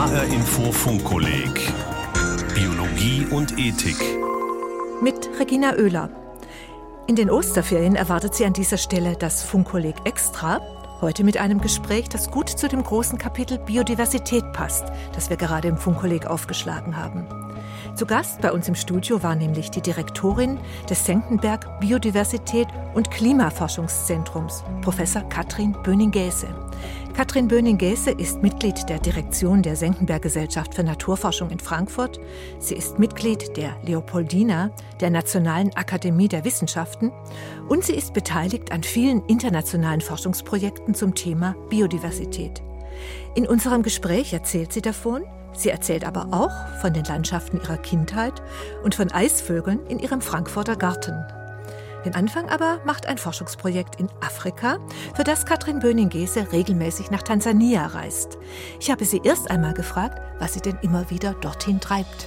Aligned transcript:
HR 0.00 0.24
Info 0.24 0.72
Funkkolleg 0.72 1.74
Biologie 2.54 3.26
und 3.30 3.58
Ethik. 3.58 3.98
Mit 5.02 5.28
Regina 5.38 5.74
Oehler. 5.74 6.08
In 7.06 7.16
den 7.16 7.28
Osterferien 7.28 7.96
erwartet 7.96 8.34
sie 8.34 8.46
an 8.46 8.54
dieser 8.54 8.78
Stelle 8.78 9.16
das 9.18 9.42
Funkkolleg 9.42 9.96
Extra. 10.04 10.62
Heute 11.02 11.22
mit 11.22 11.36
einem 11.36 11.60
Gespräch, 11.60 12.08
das 12.08 12.30
gut 12.30 12.48
zu 12.48 12.66
dem 12.66 12.82
großen 12.82 13.18
Kapitel 13.18 13.58
Biodiversität 13.58 14.50
passt, 14.54 14.84
das 15.12 15.28
wir 15.28 15.36
gerade 15.36 15.68
im 15.68 15.76
Funkkolleg 15.76 16.26
aufgeschlagen 16.26 16.96
haben. 16.96 17.49
Zu 17.94 18.06
Gast 18.06 18.40
bei 18.40 18.52
uns 18.52 18.68
im 18.68 18.74
Studio 18.74 19.22
war 19.22 19.34
nämlich 19.34 19.70
die 19.70 19.80
Direktorin 19.80 20.58
des 20.88 21.04
Senckenberg 21.04 21.80
Biodiversität 21.80 22.68
und 22.94 23.10
Klimaforschungszentrums, 23.10 24.64
Professor 24.82 25.22
Katrin 25.22 25.72
Böning-Gäse. 25.82 26.48
Katrin 27.14 27.48
Böning-Gäse 27.48 28.12
ist 28.12 28.42
Mitglied 28.42 28.88
der 28.88 28.98
Direktion 28.98 29.62
der 29.62 29.76
Senckenberg 29.76 30.22
Gesellschaft 30.22 30.74
für 30.74 30.84
Naturforschung 30.84 31.50
in 31.50 31.58
Frankfurt. 31.58 32.18
Sie 32.58 32.74
ist 32.74 32.98
Mitglied 32.98 33.56
der 33.56 33.76
Leopoldina, 33.82 34.70
der 35.00 35.10
Nationalen 35.10 35.74
Akademie 35.76 36.28
der 36.28 36.44
Wissenschaften. 36.44 37.12
Und 37.68 37.84
sie 37.84 37.94
ist 37.94 38.14
beteiligt 38.14 38.72
an 38.72 38.82
vielen 38.82 39.24
internationalen 39.26 40.00
Forschungsprojekten 40.00 40.94
zum 40.94 41.14
Thema 41.14 41.54
Biodiversität. 41.68 42.62
In 43.34 43.46
unserem 43.46 43.82
Gespräch 43.82 44.32
erzählt 44.32 44.72
sie 44.72 44.82
davon, 44.82 45.24
Sie 45.52 45.70
erzählt 45.70 46.04
aber 46.04 46.28
auch 46.30 46.52
von 46.80 46.92
den 46.92 47.04
Landschaften 47.04 47.60
ihrer 47.60 47.76
Kindheit 47.76 48.42
und 48.82 48.94
von 48.94 49.10
Eisvögeln 49.10 49.86
in 49.86 49.98
ihrem 49.98 50.20
Frankfurter 50.20 50.76
Garten. 50.76 51.24
Den 52.04 52.14
Anfang 52.14 52.48
aber 52.48 52.80
macht 52.84 53.06
ein 53.06 53.18
Forschungsprojekt 53.18 54.00
in 54.00 54.08
Afrika, 54.20 54.78
für 55.14 55.24
das 55.24 55.44
Katrin 55.44 55.80
Böning-Gese 55.80 56.50
regelmäßig 56.52 57.10
nach 57.10 57.22
Tansania 57.22 57.86
reist. 57.86 58.38
Ich 58.80 58.90
habe 58.90 59.04
sie 59.04 59.20
erst 59.22 59.50
einmal 59.50 59.74
gefragt, 59.74 60.20
was 60.38 60.54
sie 60.54 60.60
denn 60.60 60.78
immer 60.80 61.10
wieder 61.10 61.34
dorthin 61.34 61.80
treibt. 61.80 62.26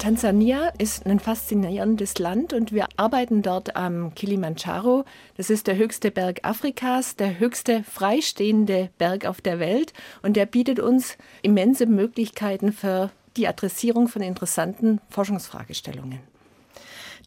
Tansania 0.00 0.72
ist 0.78 1.04
ein 1.04 1.20
faszinierendes 1.20 2.18
Land 2.18 2.54
und 2.54 2.72
wir 2.72 2.86
arbeiten 2.96 3.42
dort 3.42 3.76
am 3.76 4.14
Kilimanjaro. 4.14 5.04
Das 5.36 5.50
ist 5.50 5.66
der 5.66 5.76
höchste 5.76 6.10
Berg 6.10 6.40
Afrikas, 6.42 7.16
der 7.16 7.38
höchste 7.38 7.84
freistehende 7.84 8.88
Berg 8.96 9.26
auf 9.26 9.42
der 9.42 9.58
Welt 9.58 9.92
und 10.22 10.36
der 10.36 10.46
bietet 10.46 10.80
uns 10.80 11.18
immense 11.42 11.84
Möglichkeiten 11.84 12.72
für 12.72 13.10
die 13.36 13.46
Adressierung 13.46 14.08
von 14.08 14.22
interessanten 14.22 15.02
Forschungsfragestellungen. 15.10 16.20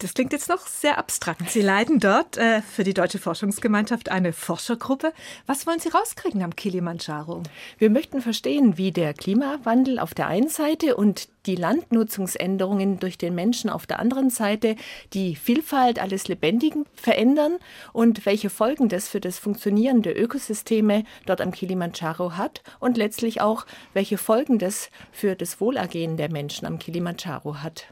Das 0.04 0.14
klingt 0.14 0.34
jetzt 0.34 0.50
noch 0.50 0.68
sehr 0.68 0.98
abstrakt. 0.98 1.50
Sie 1.50 1.62
leiten 1.62 2.02
dort 2.02 2.36
äh, 2.36 2.62
für 2.62 2.84
die 2.84 2.94
Deutsche 2.94 3.20
Forschungsgemeinschaft 3.20 4.10
eine 4.10 4.34
Forschergruppe. 4.34 5.14
Was 5.46 5.66
wollen 5.66 5.80
Sie 5.80 5.88
rauskriegen 5.88 6.44
am 6.44 6.58
Kilimanjaro? 6.58 7.42
Wir 7.78 7.90
möchten 7.90 8.22
verstehen, 8.22 8.78
wie 8.78 8.92
der 8.92 9.14
Klimawandel 9.14 10.00
auf 10.00 10.14
der 10.14 10.28
einen 10.28 10.50
Seite 10.50 10.98
und 10.98 11.30
die 11.46 11.56
Landnutzungsänderungen 11.56 13.00
durch 13.00 13.18
den 13.18 13.34
Menschen 13.34 13.70
auf 13.70 13.88
der 13.88 14.00
anderen 14.00 14.30
Seite 14.30 14.76
die 15.14 15.38
Vielfalt 15.38 16.00
alles 16.00 16.28
Lebendigen 16.28 16.86
verändern 16.96 17.58
und 17.94 18.26
welche 18.26 18.50
Folgen 18.50 18.90
das 18.90 19.08
für 19.08 19.22
das 19.22 19.40
Funktionieren 19.40 20.02
der 20.02 20.22
Ökosysteme 20.22 21.06
dort 21.26 21.40
am 21.40 21.52
Kilimanjaro 21.52 22.36
hat 22.36 22.62
und 22.82 22.98
letztlich 22.98 23.40
auch, 23.40 23.66
welche 23.94 24.18
Folgen 24.18 24.60
das 24.60 24.90
für 25.14 25.38
das 25.38 25.62
Wohlergehen 25.62 26.18
der 26.18 26.30
Menschen 26.30 26.66
am 26.66 26.78
Kilimanjaro 26.78 27.60
hat. 27.64 27.88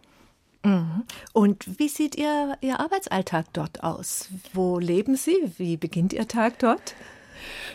Mhm. 0.64 1.04
Und 1.34 1.80
wie 1.80 1.90
sieht 1.90 2.16
Ihr, 2.16 2.58
Ihr 2.62 2.80
Arbeitsalltag 2.80 3.48
dort 3.54 3.84
aus? 3.84 4.30
Wo 4.54 4.80
leben 4.80 5.16
Sie? 5.16 5.52
Wie 5.58 5.78
beginnt 5.78 6.14
Ihr 6.14 6.28
Tag 6.28 6.60
dort? 6.60 6.96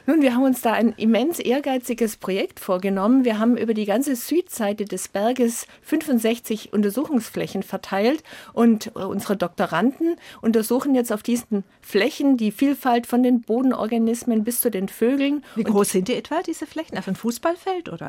Nun, 0.06 0.22
wir 0.22 0.34
haben 0.34 0.44
uns 0.44 0.60
da 0.60 0.72
ein 0.72 0.94
immens 0.96 1.40
ehrgeiziges 1.40 2.16
Projekt 2.16 2.60
vorgenommen. 2.60 3.24
Wir 3.24 3.38
haben 3.38 3.56
über 3.56 3.74
die 3.74 3.86
ganze 3.86 4.14
Südseite 4.14 4.84
des 4.84 5.08
Berges 5.08 5.66
65 5.82 6.72
Untersuchungsflächen 6.72 7.64
verteilt 7.64 8.22
und 8.52 8.94
unsere 8.94 9.36
Doktoranden 9.36 10.16
untersuchen 10.40 10.94
jetzt 10.94 11.12
auf 11.12 11.24
diesen 11.24 11.64
Flächen 11.80 12.36
die 12.36 12.52
Vielfalt 12.52 13.06
von 13.08 13.22
den 13.22 13.40
Bodenorganismen 13.40 14.44
bis 14.44 14.60
zu 14.60 14.70
den 14.70 14.88
Vögeln. 14.88 15.44
Wie 15.56 15.64
groß 15.64 15.90
sind 15.90 16.08
die 16.08 16.14
etwa, 16.14 16.42
diese 16.42 16.66
Flächen? 16.66 16.96
Auf 16.98 17.08
ein 17.08 17.16
Fußballfeld 17.16 17.88
oder? 17.88 18.08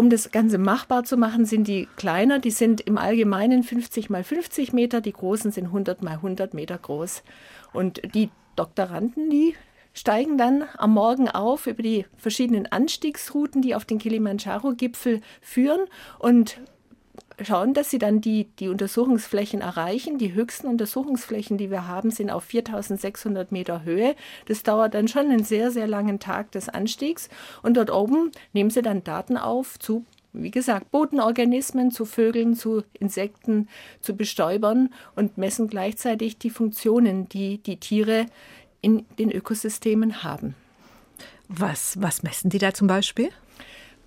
Um 0.00 0.08
das 0.08 0.30
Ganze 0.30 0.56
machbar 0.56 1.04
zu 1.04 1.18
machen, 1.18 1.44
sind 1.44 1.68
die 1.68 1.86
kleiner. 1.96 2.38
Die 2.38 2.50
sind 2.50 2.80
im 2.80 2.96
Allgemeinen 2.96 3.62
50 3.62 4.08
mal 4.08 4.24
50 4.24 4.72
Meter, 4.72 5.02
die 5.02 5.12
großen 5.12 5.52
sind 5.52 5.66
100 5.66 6.02
mal 6.02 6.12
100 6.12 6.54
Meter 6.54 6.78
groß. 6.78 7.22
Und 7.74 8.00
die 8.14 8.30
Doktoranden, 8.56 9.28
die 9.28 9.54
steigen 9.92 10.38
dann 10.38 10.64
am 10.78 10.94
Morgen 10.94 11.28
auf 11.28 11.66
über 11.66 11.82
die 11.82 12.06
verschiedenen 12.16 12.66
Anstiegsrouten, 12.66 13.60
die 13.60 13.74
auf 13.74 13.84
den 13.84 13.98
Kilimanjaro-Gipfel 13.98 15.20
führen 15.42 15.82
und 16.18 16.62
schauen, 17.42 17.74
dass 17.74 17.90
sie 17.90 17.98
dann 17.98 18.20
die, 18.20 18.44
die 18.58 18.68
Untersuchungsflächen 18.68 19.60
erreichen. 19.60 20.18
Die 20.18 20.32
höchsten 20.32 20.66
Untersuchungsflächen, 20.66 21.58
die 21.58 21.70
wir 21.70 21.86
haben, 21.86 22.10
sind 22.10 22.30
auf 22.30 22.44
4600 22.44 23.52
Meter 23.52 23.84
Höhe. 23.84 24.14
Das 24.46 24.62
dauert 24.62 24.94
dann 24.94 25.08
schon 25.08 25.30
einen 25.30 25.44
sehr, 25.44 25.70
sehr 25.70 25.86
langen 25.86 26.20
Tag 26.20 26.52
des 26.52 26.68
Anstiegs. 26.68 27.28
Und 27.62 27.76
dort 27.76 27.90
oben 27.90 28.30
nehmen 28.52 28.70
sie 28.70 28.82
dann 28.82 29.04
Daten 29.04 29.36
auf 29.36 29.78
zu 29.78 30.04
wie 30.32 30.50
gesagt, 30.50 30.92
Bodenorganismen 30.92 31.90
zu 31.90 32.04
Vögeln, 32.04 32.54
zu 32.54 32.84
Insekten, 33.00 33.68
zu 34.00 34.14
Bestäubern 34.14 34.90
und 35.16 35.38
messen 35.38 35.66
gleichzeitig 35.66 36.38
die 36.38 36.50
Funktionen, 36.50 37.28
die 37.28 37.58
die 37.58 37.78
Tiere 37.78 38.26
in 38.80 39.06
den 39.18 39.30
Ökosystemen 39.32 40.22
haben. 40.22 40.54
Was, 41.48 42.00
was 42.00 42.22
messen 42.22 42.48
die 42.50 42.58
da 42.58 42.72
zum 42.72 42.86
Beispiel? 42.86 43.30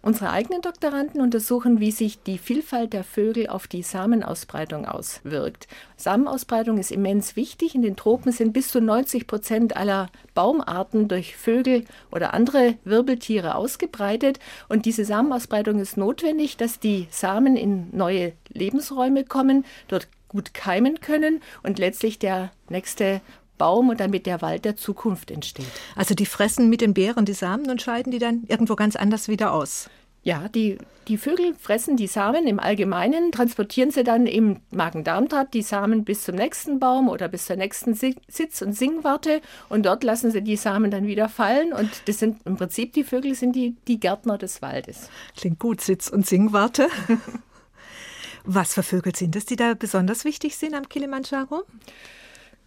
Unsere 0.05 0.31
eigenen 0.31 0.61
Doktoranden 0.61 1.21
untersuchen, 1.21 1.79
wie 1.79 1.91
sich 1.91 2.21
die 2.21 2.37
Vielfalt 2.37 2.91
der 2.91 3.05
Vögel 3.05 3.47
auf 3.47 3.67
die 3.67 3.83
Samenausbreitung 3.83 4.85
auswirkt. 4.85 5.69
Samenausbreitung 5.95 6.77
ist 6.77 6.91
immens 6.91 7.37
wichtig. 7.37 7.73
In 7.73 7.83
den 7.83 7.95
Tropen 7.95 8.33
sind 8.33 8.51
bis 8.51 8.67
zu 8.67 8.81
90 8.81 9.27
Prozent 9.27 9.77
aller 9.77 10.07
Baumarten 10.33 11.07
durch 11.07 11.37
Vögel 11.37 11.85
oder 12.11 12.33
andere 12.33 12.75
Wirbeltiere 12.83 13.55
ausgebreitet. 13.55 14.39
Und 14.67 14.85
diese 14.85 15.05
Samenausbreitung 15.05 15.79
ist 15.79 15.95
notwendig, 15.95 16.57
dass 16.57 16.81
die 16.81 17.07
Samen 17.09 17.55
in 17.55 17.87
neue 17.95 18.33
Lebensräume 18.49 19.23
kommen, 19.23 19.63
dort 19.87 20.09
gut 20.27 20.53
keimen 20.53 20.99
können 20.99 21.39
und 21.61 21.79
letztlich 21.79 22.19
der 22.19 22.51
nächste 22.67 23.21
Baum 23.57 23.89
und 23.89 23.99
damit 23.99 24.25
der 24.25 24.41
Wald 24.41 24.65
der 24.65 24.75
Zukunft 24.75 25.31
entsteht. 25.31 25.65
Also 25.95 26.15
die 26.15 26.25
fressen 26.25 26.69
mit 26.69 26.81
den 26.81 26.93
Beeren 26.93 27.25
die 27.25 27.33
Samen 27.33 27.69
und 27.69 27.81
scheiden 27.81 28.11
die 28.11 28.19
dann 28.19 28.43
irgendwo 28.47 28.75
ganz 28.75 28.95
anders 28.95 29.27
wieder 29.27 29.53
aus. 29.53 29.89
Ja, 30.25 30.47
die, 30.47 30.77
die 31.09 31.17
Vögel 31.17 31.53
fressen 31.59 31.97
die 31.97 32.07
Samen 32.07 32.47
im 32.47 32.57
Allgemeinen, 32.57 33.33
transportieren 33.33 33.91
sie 33.91 34.05
dann 34.05 34.25
im 34.25 34.61
Magen-Darm-Trakt 34.71 35.53
die 35.53 35.61
Samen 35.61 36.05
bis 36.05 36.23
zum 36.23 36.35
nächsten 36.35 36.79
Baum 36.79 37.09
oder 37.09 37.27
bis 37.27 37.45
zur 37.45 37.57
nächsten 37.57 37.93
Sitz- 37.93 38.61
und 38.61 38.71
Singwarte 38.71 39.41
und 39.67 39.85
dort 39.85 40.05
lassen 40.05 40.31
sie 40.31 40.41
die 40.41 40.55
Samen 40.55 40.91
dann 40.91 41.07
wieder 41.07 41.27
fallen 41.27 41.73
und 41.73 41.89
das 42.05 42.19
sind 42.19 42.37
im 42.45 42.55
Prinzip 42.55 42.93
die 42.93 43.03
Vögel 43.03 43.35
sind 43.35 43.53
die, 43.53 43.75
die 43.89 43.99
Gärtner 43.99 44.37
des 44.37 44.61
Waldes. 44.61 45.09
Klingt 45.35 45.59
gut, 45.59 45.81
Sitz- 45.81 46.09
und 46.09 46.25
Singwarte. 46.25 46.87
Was 48.45 48.73
für 48.73 48.83
Vögel 48.83 49.13
sind 49.13 49.35
es, 49.35 49.45
die 49.45 49.57
da 49.57 49.73
besonders 49.73 50.23
wichtig 50.23 50.55
sind 50.55 50.73
am 50.73 50.87
Kilimanjaro? 50.87 51.63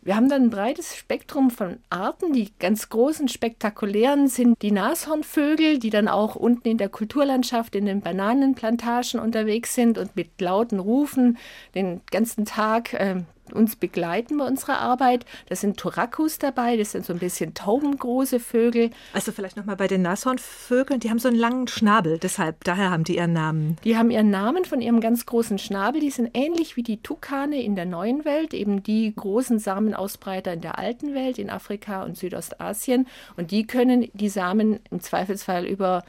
Wir 0.07 0.15
haben 0.15 0.29
dann 0.29 0.45
ein 0.45 0.51
breites 0.51 0.95
Spektrum 0.95 1.51
von 1.51 1.79
Arten. 1.91 2.33
Die 2.33 2.53
ganz 2.61 2.91
großen, 2.91 3.27
spektakulären 3.27 4.29
sind 4.29 4.63
die 4.63 4.71
Nashornvögel, 4.71 5.81
die 5.81 5.91
dann 5.91 6.07
auch 6.07 6.37
unten 6.37 6.69
in 6.69 6.79
der 6.79 6.89
Kulturlandschaft 6.89 7.75
in 7.75 7.87
den 7.87 8.03
Bananenplantagen 8.03 9.19
unterwegs 9.19 9.75
sind 9.75 9.99
und 9.99 10.15
mit 10.15 10.41
lauten 10.41 10.79
Rufen 10.79 11.39
den 11.75 12.03
ganzen 12.09 12.45
Tag 12.45 12.95
äh, 12.95 13.25
uns 13.53 13.77
begleiten 13.77 14.39
bei 14.39 14.47
unserer 14.47 14.79
Arbeit. 14.79 15.25
Da 15.49 15.57
sind 15.57 15.77
Torakus 15.77 16.39
dabei, 16.39 16.77
das 16.77 16.93
sind 16.93 17.05
so 17.05 17.13
ein 17.13 17.19
bisschen 17.19 17.55
taubengroße 17.55 18.41
Vögel. 18.41 18.91
Also 19.13 19.33
vielleicht 19.33 19.57
nochmal 19.57 19.77
bei 19.77 19.89
den 19.89 20.03
Nashornvögeln, 20.03 21.01
die 21.01 21.11
haben 21.11 21.19
so 21.19 21.29
einen 21.29 21.39
langen 21.39 21.69
Schnabel, 21.69 22.19
deshalb, 22.19 22.65
daher 22.65 22.91
haben 22.91 23.05
die 23.05 23.17
ihren 23.17 23.33
Namen. 23.33 23.77
Die 23.85 23.97
haben 23.97 24.11
ihren 24.11 24.31
Namen 24.31 24.65
von 24.65 24.81
ihrem 24.81 25.01
ganz 25.01 25.27
großen 25.27 25.59
Schnabel, 25.59 26.01
die 26.01 26.11
sind 26.11 26.31
ähnlich 26.35 26.77
wie 26.77 26.83
die 26.83 26.99
Tukane 26.99 27.63
in 27.63 27.77
der 27.77 27.87
neuen 27.87 28.25
Welt, 28.25 28.55
eben 28.55 28.83
die 28.83 29.15
großen 29.15 29.59
Samenausbreiter 29.59 30.53
in 30.53 30.61
der 30.61 30.79
alten 30.79 31.15
Welt, 31.15 31.39
in 31.39 31.51
Afrika 31.51 32.03
und 32.03 32.17
Südostasien. 32.17 33.07
Und 33.37 33.51
die 33.51 33.67
können 33.67 34.09
die 34.15 34.29
Samen 34.29 34.81
im 34.91 35.01
Zweifelsfall 35.01 35.67
über 35.67 36.05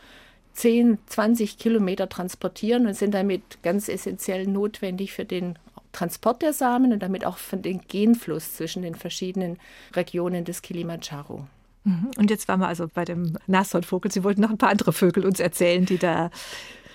10, 0.53 0.97
20 1.05 1.59
Kilometer 1.59 2.09
transportieren 2.09 2.87
und 2.87 2.95
sind 2.95 3.13
damit 3.13 3.61
ganz 3.61 3.89
essentiell 3.89 4.47
notwendig 4.47 5.13
für 5.13 5.25
den 5.25 5.59
Transport 5.97 6.43
der 6.43 6.53
Samen 6.53 6.93
und 6.93 6.99
damit 7.01 7.25
auch 7.25 7.37
für 7.37 7.57
den 7.57 7.81
Genfluss 7.87 8.53
zwischen 8.53 8.83
den 8.83 8.93
verschiedenen 8.93 9.57
Regionen 9.95 10.45
des 10.45 10.61
Kilimanjaro. 10.61 11.47
Mhm. 11.85 12.11
Und 12.17 12.29
jetzt 12.29 12.47
waren 12.47 12.59
wir 12.59 12.67
also 12.67 12.87
bei 12.87 13.03
dem 13.03 13.37
Nashornvogel. 13.47 14.11
Sie 14.11 14.23
wollten 14.23 14.41
noch 14.41 14.51
ein 14.51 14.59
paar 14.59 14.69
andere 14.69 14.93
Vögel 14.93 15.25
uns 15.25 15.39
erzählen, 15.39 15.85
die 15.85 15.97
da 15.97 16.29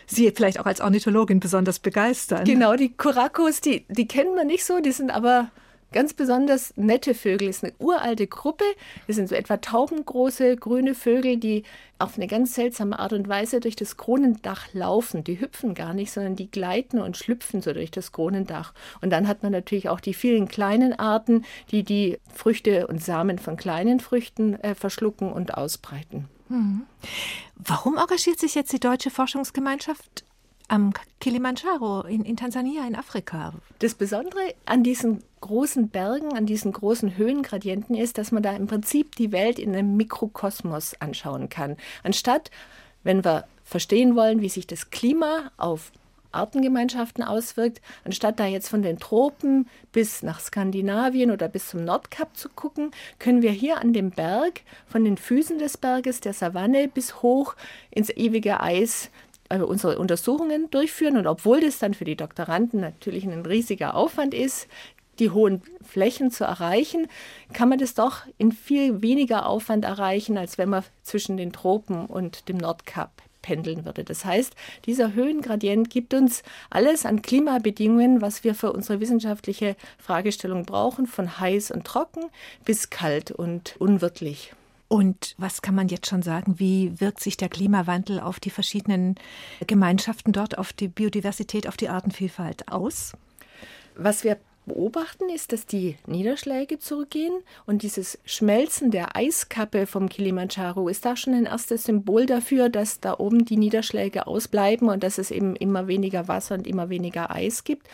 Sie 0.07 0.31
vielleicht 0.31 0.61
auch 0.61 0.67
als 0.67 0.81
Ornithologin 0.81 1.41
besonders 1.41 1.79
begeistern. 1.79 2.45
Genau, 2.45 2.75
die 2.77 2.93
Kurakos, 2.93 3.61
die, 3.61 3.87
die 3.89 4.07
kennen 4.07 4.35
wir 4.35 4.45
nicht 4.45 4.65
so, 4.65 4.81
die 4.81 4.93
sind 4.93 5.11
aber 5.11 5.51
ganz 5.93 6.15
besonders 6.15 6.75
nette 6.77 7.15
Vögel. 7.15 7.49
Ist 7.49 7.65
eine 7.65 7.75
uralte 7.79 8.27
Gruppe. 8.27 8.65
Das 9.07 9.17
sind 9.17 9.29
so 9.29 9.35
etwa 9.35 9.57
taubengroße 9.59 10.57
grüne 10.57 10.95
Vögel, 10.95 11.37
die 11.37 11.65
auf 11.99 12.17
eine 12.17 12.27
ganz 12.27 12.55
seltsame 12.55 12.99
Art 12.99 13.13
und 13.13 13.29
Weise 13.29 13.61
durch 13.61 13.77
das 13.77 13.97
Kronendach 13.97 14.73
laufen. 14.73 15.23
Die 15.25 15.41
hüpfen 15.41 15.75
gar 15.75 15.95
nicht, 15.95 16.11
sondern 16.11 16.37
die 16.37 16.51
gleiten 16.51 17.01
und 17.01 17.17
schlüpfen 17.17 17.63
so 17.63 17.73
durch 17.73 17.91
das 17.91 18.13
Kronendach. 18.13 18.75
Und 19.01 19.11
dann 19.11 19.29
hat 19.29 19.43
man 19.43 19.53
natürlich 19.53 19.89
auch 19.89 20.01
die 20.01 20.15
vielen 20.15 20.49
kleinen 20.49 20.99
Arten, 20.99 21.45
die 21.71 21.85
die 21.85 22.19
Früchte 22.35 22.87
und 22.89 23.03
Samen 23.03 23.39
von 23.39 23.57
kleinen 23.57 24.01
Früchten 24.01 24.55
äh, 24.55 24.75
verschlucken 24.75 25.33
und 25.33 25.55
ausbreiten. 25.55 26.29
Mhm. 26.49 26.83
Warum 27.57 27.97
engagiert 27.97 28.39
sich 28.39 28.55
jetzt 28.55 28.73
die 28.73 28.81
Deutsche 28.81 29.11
Forschungsgemeinschaft 29.11 30.25
am 30.73 30.95
Kilimanjaro 31.21 32.01
in, 32.01 32.25
in, 32.25 32.39
Tansania, 32.39 32.87
in 32.87 32.97
Afrika. 32.97 33.53
Das 33.81 33.95
Besondere 33.95 34.55
an 34.65 34.83
diesen 34.83 35.23
großen 35.43 35.91
Bergen, 35.91 36.33
an 36.33 36.47
diesen 36.47 36.73
großen 36.73 37.19
Höhengradienten 37.19 37.95
ist, 37.95 38.17
dass 38.17 38.33
man 38.33 38.43
da 38.43 38.57
im 38.57 38.67
Prinzip 38.67 39.15
die 39.17 39.33
Welt 39.33 39.59
in 39.59 39.75
einem 39.75 39.99
Mikrokosmos 39.99 40.95
anschauen 40.99 41.51
kann. 41.51 41.77
Anstatt, 42.03 42.51
wenn 43.03 43.23
wir 43.23 43.45
verstehen 43.65 44.17
wollen, 44.17 44.41
wie 44.41 44.49
sich 44.49 44.67
das 44.67 44.89
Klima 44.89 45.51
auf 45.59 45.93
Artengemeinschaften 46.33 47.23
auswirkt, 47.23 47.83
anstatt 48.07 48.41
da 48.41 48.47
jetzt 48.47 48.71
von 48.71 48.81
den 48.81 48.99
Tropen 48.99 49.69
bis 49.93 50.23
nach 50.23 50.41
Skandinavien 50.41 51.31
oder 51.31 51.49
bis 51.49 51.69
zum 51.69 51.85
Nordkap 51.85 52.35
zu 52.35 52.49
gucken, 52.49 52.93
können 53.19 53.43
wir 53.43 53.51
hier 53.51 53.79
an 53.79 53.93
dem 53.93 54.11
Berg 54.11 54.63
von 54.87 55.05
den 55.05 55.19
Füßen 55.19 55.59
des 55.59 55.77
Berges, 55.77 56.21
der 56.21 56.33
Savanne 56.33 56.89
bis 56.89 57.21
hoch 57.21 57.57
ins 57.91 58.09
ewige 58.09 58.61
Eis 58.61 59.11
unsere 59.61 59.99
Untersuchungen 59.99 60.71
durchführen. 60.71 61.17
Und 61.17 61.27
obwohl 61.27 61.61
das 61.61 61.79
dann 61.79 61.95
für 61.95 62.05
die 62.05 62.17
Doktoranden 62.17 62.81
natürlich 62.81 63.25
ein 63.25 63.45
riesiger 63.45 63.95
Aufwand 63.95 64.35
ist, 64.35 64.69
die 65.19 65.31
hohen 65.31 65.63
Flächen 65.83 66.31
zu 66.31 66.45
erreichen, 66.45 67.07
kann 67.53 67.69
man 67.69 67.79
das 67.79 67.95
doch 67.95 68.23
in 68.39 68.53
viel 68.53 69.03
weniger 69.03 69.47
Aufwand 69.47 69.85
erreichen, 69.85 70.39
als 70.39 70.59
wenn 70.59 70.71
man 70.71 70.85
zwischen 71.03 71.37
den 71.37 71.53
Tropen 71.53 72.07
und 72.07 72.49
dem 72.49 72.57
Nordkap 72.57 73.11
pendeln 73.43 73.85
würde. 73.85 74.05
Das 74.05 74.25
heißt, 74.25 74.55
dieser 74.87 75.15
Höhengradient 75.15 75.91
gibt 75.91 76.15
uns 76.15 76.43
alles 76.71 77.05
an 77.05 77.23
Klimabedingungen, 77.23 78.23
was 78.23 78.45
wir 78.45 78.55
für 78.55 78.73
unsere 78.73 79.01
wissenschaftliche 79.01 79.77
Fragestellung 79.99 80.65
brauchen, 80.65 81.07
von 81.07 81.39
heiß 81.41 81.73
und 81.73 81.85
trocken 81.85 82.31
bis 82.65 82.89
kalt 82.89 83.33
und 83.33 83.75
unwirtlich. 83.79 84.55
Und 84.93 85.35
was 85.39 85.63
kann 85.63 85.75
man 85.75 85.89
jetzt 85.89 86.11
schon 86.11 86.21
sagen? 86.21 86.59
Wie 86.59 87.01
wirkt 87.01 87.21
sich 87.21 87.39
der 87.39 87.49
Klimawandel 87.49 88.21
auf 88.21 88.39
die 88.39 88.51
verschiedenen 88.51 89.15
Gemeinschaften 89.67 90.35
dort, 90.35 90.59
auf 90.59 90.75
die 90.75 90.89
Biodiversität, 90.89 91.67
auf 91.67 91.79
die 91.79 91.89
Artenvielfalt 91.89 92.69
aus? 92.69 93.15
Was 93.97 94.23
wir 94.23 94.37
beobachten, 94.67 95.29
ist, 95.29 95.53
dass 95.53 95.67
die 95.67 95.97
Niederschläge 96.07 96.79
zurückgehen 96.79 97.33
und 97.67 97.83
dieses 97.83 98.19
Schmelzen 98.25 98.91
der 98.91 99.17
Eiskappe 99.17 99.87
vom 99.87 100.09
Kilimanjaro 100.09 100.89
ist 100.89 101.05
da 101.05 101.17
schon 101.17 101.35
ein 101.35 101.47
erstes 101.47 101.85
Symbol 101.85 102.27
dafür, 102.27 102.69
dass 102.69 103.01
da 103.01 103.19
oben 103.19 103.45
die 103.45 103.57
Niederschläge 103.57 104.27
ausbleiben 104.27 104.89
und 104.89 105.03
dass 105.03 105.19
es 105.19 105.31
eben 105.31 105.57
immer 105.57 105.89
weniger 105.89 106.29
Wasser 106.29 106.55
und 106.55 106.67
immer 106.67 106.91
weniger 106.91 107.31
Eis 107.31 107.65
gibt. 107.65 107.89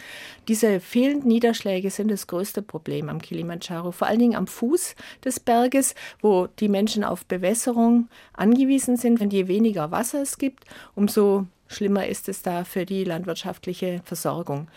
Diese 0.49 0.81
fehlenden 0.81 1.29
Niederschläge 1.29 1.91
sind 1.91 2.11
das 2.11 2.27
größte 2.27 2.63
Problem 2.63 3.09
am 3.09 3.21
Kilimanjaro, 3.21 3.93
vor 3.93 4.09
allen 4.09 4.19
Dingen 4.19 4.37
am 4.37 4.47
Fuß 4.47 4.95
des 5.25 5.41
Berges, 5.41 5.95
wo 6.21 6.49
die 6.59 6.69
Menschen 6.69 7.05
auf 7.05 7.25
Bewässerung 7.25 8.09
angewiesen 8.35 8.97
sind. 8.97 9.21
Wenn 9.21 9.31
je 9.31 9.49
weniger 9.49 9.91
Wasser 9.91 10.23
es 10.23 10.39
gibt, 10.39 10.65
umso 10.95 11.47
schlimmer 11.67 12.07
ist 12.07 12.29
es 12.29 12.43
da 12.43 12.65
für 12.65 12.85
die 12.85 13.05
landwirtschaftliche 13.05 14.01
Versorgung. 14.05 14.69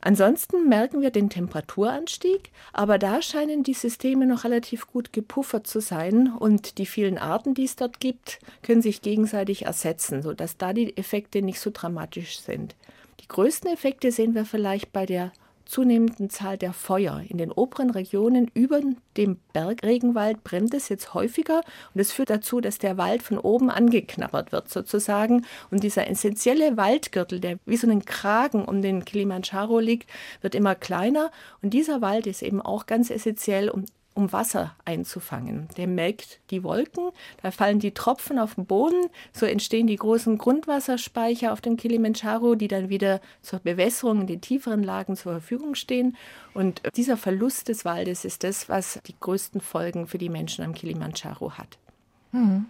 Ansonsten 0.00 0.68
merken 0.68 1.00
wir 1.00 1.10
den 1.10 1.30
Temperaturanstieg, 1.30 2.50
aber 2.72 2.98
da 2.98 3.22
scheinen 3.22 3.62
die 3.62 3.74
Systeme 3.74 4.26
noch 4.26 4.44
relativ 4.44 4.86
gut 4.86 5.12
gepuffert 5.12 5.66
zu 5.66 5.80
sein 5.80 6.32
und 6.32 6.78
die 6.78 6.86
vielen 6.86 7.18
Arten, 7.18 7.54
die 7.54 7.64
es 7.64 7.76
dort 7.76 7.98
gibt, 7.98 8.38
können 8.62 8.82
sich 8.82 9.02
gegenseitig 9.02 9.64
ersetzen, 9.64 10.22
sodass 10.22 10.56
da 10.56 10.72
die 10.72 10.96
Effekte 10.96 11.42
nicht 11.42 11.60
so 11.60 11.70
dramatisch 11.72 12.40
sind. 12.40 12.76
Die 13.20 13.28
größten 13.28 13.70
Effekte 13.72 14.12
sehen 14.12 14.34
wir 14.34 14.44
vielleicht 14.44 14.92
bei 14.92 15.06
der 15.06 15.32
zunehmenden 15.66 16.30
Zahl 16.30 16.56
der 16.56 16.72
Feuer. 16.72 17.22
In 17.28 17.38
den 17.38 17.52
oberen 17.52 17.90
Regionen 17.90 18.50
über 18.54 18.80
dem 19.16 19.38
Bergregenwald 19.52 20.42
brennt 20.44 20.72
es 20.74 20.88
jetzt 20.88 21.12
häufiger 21.12 21.60
und 21.94 22.00
es 22.00 22.12
führt 22.12 22.30
dazu, 22.30 22.60
dass 22.60 22.78
der 22.78 22.96
Wald 22.96 23.22
von 23.22 23.38
oben 23.38 23.70
angeknabbert 23.70 24.52
wird 24.52 24.68
sozusagen 24.68 25.44
und 25.70 25.82
dieser 25.82 26.08
essentielle 26.08 26.76
Waldgürtel, 26.76 27.40
der 27.40 27.58
wie 27.66 27.76
so 27.76 27.88
ein 27.88 28.04
Kragen 28.04 28.64
um 28.64 28.80
den 28.80 29.04
Kilimanjaro 29.04 29.78
liegt, 29.80 30.08
wird 30.40 30.54
immer 30.54 30.74
kleiner 30.74 31.30
und 31.62 31.74
dieser 31.74 32.00
Wald 32.00 32.26
ist 32.26 32.42
eben 32.42 32.62
auch 32.62 32.86
ganz 32.86 33.10
essentiell, 33.10 33.68
um 33.68 33.84
um 34.16 34.32
Wasser 34.32 34.74
einzufangen. 34.84 35.68
Der 35.76 35.86
melkt 35.86 36.40
die 36.50 36.64
Wolken, 36.64 37.10
da 37.42 37.50
fallen 37.50 37.78
die 37.78 37.92
Tropfen 37.92 38.38
auf 38.38 38.54
den 38.54 38.66
Boden, 38.66 39.08
so 39.32 39.46
entstehen 39.46 39.86
die 39.86 39.96
großen 39.96 40.38
Grundwasserspeicher 40.38 41.52
auf 41.52 41.60
dem 41.60 41.76
Kilimanjaro, 41.76 42.54
die 42.54 42.68
dann 42.68 42.88
wieder 42.88 43.20
zur 43.42 43.58
Bewässerung 43.58 44.22
in 44.22 44.26
den 44.26 44.40
tieferen 44.40 44.82
Lagen 44.82 45.16
zur 45.16 45.32
Verfügung 45.32 45.74
stehen. 45.74 46.16
Und 46.54 46.80
dieser 46.96 47.16
Verlust 47.16 47.68
des 47.68 47.84
Waldes 47.84 48.24
ist 48.24 48.42
das, 48.42 48.68
was 48.68 49.00
die 49.06 49.14
größten 49.20 49.60
Folgen 49.60 50.06
für 50.06 50.18
die 50.18 50.30
Menschen 50.30 50.64
am 50.64 50.74
Kilimanjaro 50.74 51.52
hat. 51.52 51.78
Mhm. 52.32 52.66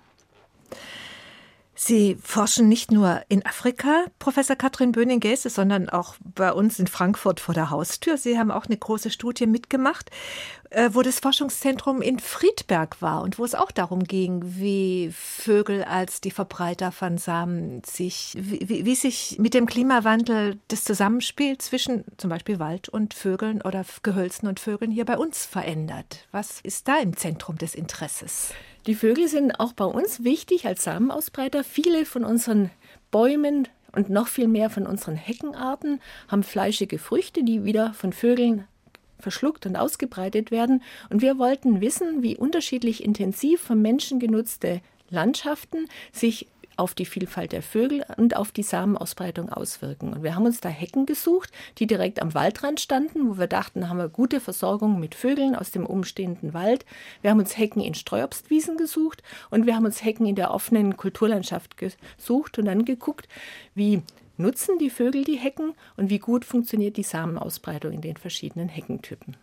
Sie 1.78 2.16
forschen 2.22 2.70
nicht 2.70 2.90
nur 2.90 3.20
in 3.28 3.44
Afrika, 3.44 4.06
Professor 4.18 4.56
Katrin 4.56 4.92
Böning-Gäse, 4.92 5.50
sondern 5.50 5.90
auch 5.90 6.16
bei 6.20 6.50
uns 6.50 6.78
in 6.78 6.86
Frankfurt 6.86 7.38
vor 7.38 7.54
der 7.54 7.68
Haustür. 7.68 8.16
Sie 8.16 8.38
haben 8.38 8.50
auch 8.50 8.64
eine 8.64 8.78
große 8.78 9.10
Studie 9.10 9.46
mitgemacht, 9.46 10.10
wo 10.90 11.02
das 11.02 11.20
Forschungszentrum 11.20 12.02
in 12.02 12.18
Friedberg 12.18 13.00
war 13.00 13.22
und 13.22 13.38
wo 13.38 13.44
es 13.44 13.54
auch 13.54 13.70
darum 13.70 14.04
ging, 14.04 14.42
wie 14.44 15.10
Vögel 15.12 15.84
als 15.84 16.20
die 16.20 16.30
Verbreiter 16.30 16.92
von 16.92 17.18
Samen 17.18 17.82
sich, 17.84 18.34
wie, 18.36 18.84
wie 18.84 18.94
sich 18.94 19.36
mit 19.38 19.54
dem 19.54 19.66
Klimawandel 19.66 20.58
das 20.68 20.84
Zusammenspiel 20.84 21.58
zwischen 21.58 22.04
zum 22.16 22.30
Beispiel 22.30 22.58
Wald 22.58 22.88
und 22.88 23.14
Vögeln 23.14 23.62
oder 23.62 23.84
Gehölzen 24.02 24.48
und 24.48 24.60
Vögeln 24.60 24.90
hier 24.90 25.04
bei 25.04 25.16
uns 25.16 25.46
verändert. 25.46 26.26
Was 26.32 26.60
ist 26.60 26.88
da 26.88 26.98
im 26.98 27.16
Zentrum 27.16 27.58
des 27.58 27.74
Interesses? 27.74 28.52
Die 28.86 28.94
Vögel 28.94 29.28
sind 29.28 29.58
auch 29.58 29.72
bei 29.72 29.84
uns 29.84 30.22
wichtig 30.22 30.66
als 30.66 30.84
Samenausbreiter. 30.84 31.64
Viele 31.64 32.04
von 32.04 32.24
unseren 32.24 32.70
Bäumen 33.10 33.68
und 33.92 34.10
noch 34.10 34.28
viel 34.28 34.46
mehr 34.46 34.70
von 34.70 34.86
unseren 34.86 35.16
Heckenarten 35.16 36.00
haben 36.28 36.42
fleischige 36.42 36.98
Früchte, 36.98 37.42
die 37.42 37.64
wieder 37.64 37.94
von 37.94 38.12
Vögeln 38.12 38.66
verschluckt 39.18 39.66
und 39.66 39.76
ausgebreitet 39.76 40.50
werden. 40.50 40.82
Und 41.10 41.22
wir 41.22 41.38
wollten 41.38 41.80
wissen, 41.80 42.22
wie 42.22 42.36
unterschiedlich 42.36 43.04
intensiv 43.04 43.60
vom 43.60 43.82
Menschen 43.82 44.18
genutzte 44.18 44.80
Landschaften 45.10 45.86
sich 46.12 46.48
auf 46.76 46.94
die 46.94 47.06
Vielfalt 47.06 47.52
der 47.52 47.62
Vögel 47.62 48.04
und 48.16 48.36
auf 48.36 48.52
die 48.52 48.62
Samenausbreitung 48.62 49.48
auswirken. 49.48 50.12
Und 50.12 50.22
wir 50.22 50.34
haben 50.34 50.44
uns 50.44 50.60
da 50.60 50.68
Hecken 50.68 51.06
gesucht, 51.06 51.50
die 51.78 51.86
direkt 51.86 52.20
am 52.20 52.34
Waldrand 52.34 52.80
standen, 52.80 53.28
wo 53.28 53.38
wir 53.38 53.46
dachten, 53.46 53.80
da 53.80 53.88
haben 53.88 53.98
wir 53.98 54.08
gute 54.08 54.40
Versorgung 54.40 55.00
mit 55.00 55.14
Vögeln 55.14 55.56
aus 55.56 55.70
dem 55.70 55.86
umstehenden 55.86 56.52
Wald. 56.52 56.84
Wir 57.22 57.30
haben 57.30 57.40
uns 57.40 57.56
Hecken 57.56 57.80
in 57.80 57.94
Streuobstwiesen 57.94 58.76
gesucht 58.76 59.22
und 59.50 59.66
wir 59.66 59.74
haben 59.74 59.86
uns 59.86 60.04
Hecken 60.04 60.26
in 60.26 60.36
der 60.36 60.50
offenen 60.50 60.96
Kulturlandschaft 60.96 61.76
gesucht 61.78 62.58
und 62.58 62.66
dann 62.66 62.84
geguckt, 62.84 63.26
wie 63.74 64.02
nutzen 64.36 64.78
die 64.78 64.90
Vögel 64.90 65.24
die 65.24 65.36
Hecken 65.36 65.74
und 65.96 66.10
wie 66.10 66.18
gut 66.18 66.44
funktioniert 66.44 66.96
die 66.96 67.02
Samenausbreitung 67.02 67.92
in 67.92 68.00
den 68.00 68.16
verschiedenen 68.16 68.68
Heckentypen. 68.68 69.36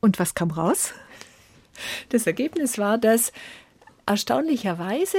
Und 0.00 0.18
was 0.18 0.34
kam 0.34 0.50
raus? 0.50 0.94
Das 2.08 2.26
Ergebnis 2.26 2.78
war, 2.78 2.98
dass 2.98 3.32
erstaunlicherweise 4.06 5.18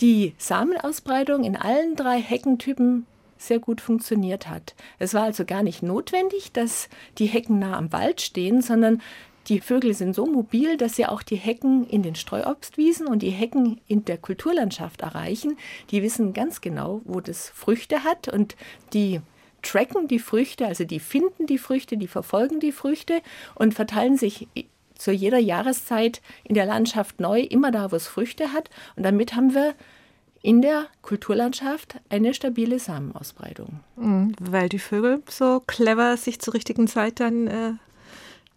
die 0.00 0.34
Samenausbreitung 0.38 1.44
in 1.44 1.56
allen 1.56 1.96
drei 1.96 2.20
Heckentypen 2.20 3.06
sehr 3.36 3.58
gut 3.58 3.80
funktioniert 3.80 4.48
hat. 4.48 4.74
Es 4.98 5.14
war 5.14 5.22
also 5.22 5.44
gar 5.44 5.62
nicht 5.62 5.82
notwendig, 5.82 6.52
dass 6.52 6.88
die 7.18 7.26
Hecken 7.26 7.58
nah 7.58 7.76
am 7.76 7.92
Wald 7.92 8.20
stehen, 8.20 8.62
sondern 8.62 9.00
die 9.48 9.60
Vögel 9.60 9.94
sind 9.94 10.14
so 10.14 10.26
mobil, 10.26 10.76
dass 10.76 10.96
sie 10.96 11.06
auch 11.06 11.22
die 11.22 11.36
Hecken 11.36 11.86
in 11.86 12.02
den 12.02 12.14
Streuobstwiesen 12.14 13.06
und 13.06 13.22
die 13.22 13.30
Hecken 13.30 13.80
in 13.86 14.04
der 14.04 14.18
Kulturlandschaft 14.18 15.02
erreichen. 15.02 15.56
Die 15.90 16.02
wissen 16.02 16.34
ganz 16.34 16.60
genau, 16.60 17.00
wo 17.04 17.20
das 17.20 17.48
Früchte 17.48 18.04
hat 18.04 18.28
und 18.28 18.56
die 18.92 19.20
tracken 19.62 20.06
die 20.06 20.18
Früchte, 20.18 20.66
also 20.66 20.84
die 20.84 21.00
finden 21.00 21.46
die 21.46 21.58
Früchte, 21.58 21.96
die 21.96 22.06
verfolgen 22.06 22.60
die 22.60 22.72
Früchte 22.72 23.22
und 23.54 23.74
verteilen 23.74 24.16
sich 24.16 24.48
zu 24.96 25.12
jeder 25.12 25.38
Jahreszeit 25.38 26.20
in 26.44 26.54
der 26.54 26.66
Landschaft 26.66 27.20
neu, 27.20 27.40
immer 27.40 27.70
da, 27.70 27.90
wo 27.90 27.96
es 27.96 28.06
Früchte 28.06 28.52
hat. 28.52 28.68
Und 28.96 29.04
damit 29.04 29.34
haben 29.34 29.54
wir 29.54 29.74
in 30.42 30.62
der 30.62 30.86
Kulturlandschaft 31.02 31.96
eine 32.08 32.34
stabile 32.34 32.78
Samenausbreitung. 32.78 33.80
Mhm, 33.96 34.34
weil 34.40 34.68
die 34.68 34.78
Vögel 34.78 35.22
so 35.28 35.60
clever 35.66 36.16
sich 36.16 36.40
zur 36.40 36.54
richtigen 36.54 36.86
Zeit 36.86 37.20
dann 37.20 37.46
äh, 37.46 37.72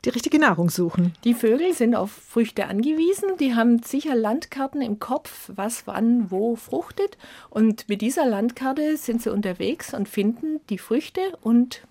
die 0.05 0.09
richtige 0.09 0.39
Nahrung 0.39 0.69
suchen. 0.69 1.13
Die 1.23 1.33
Vögel 1.33 1.73
sind 1.73 1.95
auf 1.95 2.11
Früchte 2.11 2.65
angewiesen. 2.65 3.37
Die 3.39 3.55
haben 3.55 3.83
sicher 3.83 4.15
Landkarten 4.15 4.81
im 4.81 4.99
Kopf, 4.99 5.51
was 5.55 5.85
wann 5.85 6.31
wo 6.31 6.55
fruchtet. 6.55 7.17
Und 7.49 7.87
mit 7.87 8.01
dieser 8.01 8.25
Landkarte 8.25 8.97
sind 8.97 9.21
sie 9.21 9.31
unterwegs 9.31 9.93
und 9.93 10.09
finden 10.09 10.59
die 10.69 10.79
Früchte 10.79 11.21
und 11.41 11.81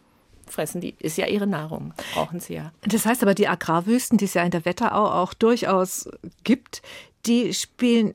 fressen. 0.47 0.81
Die 0.81 0.97
ist 0.99 1.19
ja 1.19 1.27
ihre 1.27 1.47
Nahrung, 1.47 1.95
brauchen 2.15 2.41
sie 2.41 2.55
ja. 2.55 2.73
Das 2.83 3.07
heißt 3.07 3.23
aber, 3.23 3.35
die 3.35 3.47
Agrarwüsten, 3.47 4.19
die 4.19 4.25
es 4.25 4.35
ja 4.35 4.43
in 4.43 4.51
der 4.51 4.65
Wetterau 4.65 5.23
auch 5.23 5.33
durchaus 5.33 6.09
gibt, 6.43 6.83
die 7.27 7.55
spielen 7.55 8.15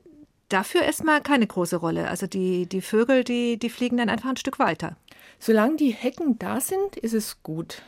dafür 0.50 0.82
erstmal 0.82 1.22
keine 1.22 1.46
große 1.46 1.76
Rolle. 1.76 2.08
Also 2.08 2.26
die, 2.26 2.66
die 2.66 2.82
Vögel, 2.82 3.24
die, 3.24 3.58
die 3.58 3.70
fliegen 3.70 3.96
dann 3.96 4.10
einfach 4.10 4.28
ein 4.28 4.36
Stück 4.36 4.58
weiter. 4.58 4.96
Solange 5.38 5.76
die 5.76 5.90
Hecken 5.90 6.38
da 6.38 6.60
sind, 6.60 6.96
ist 6.96 7.14
es 7.14 7.42
gut 7.42 7.82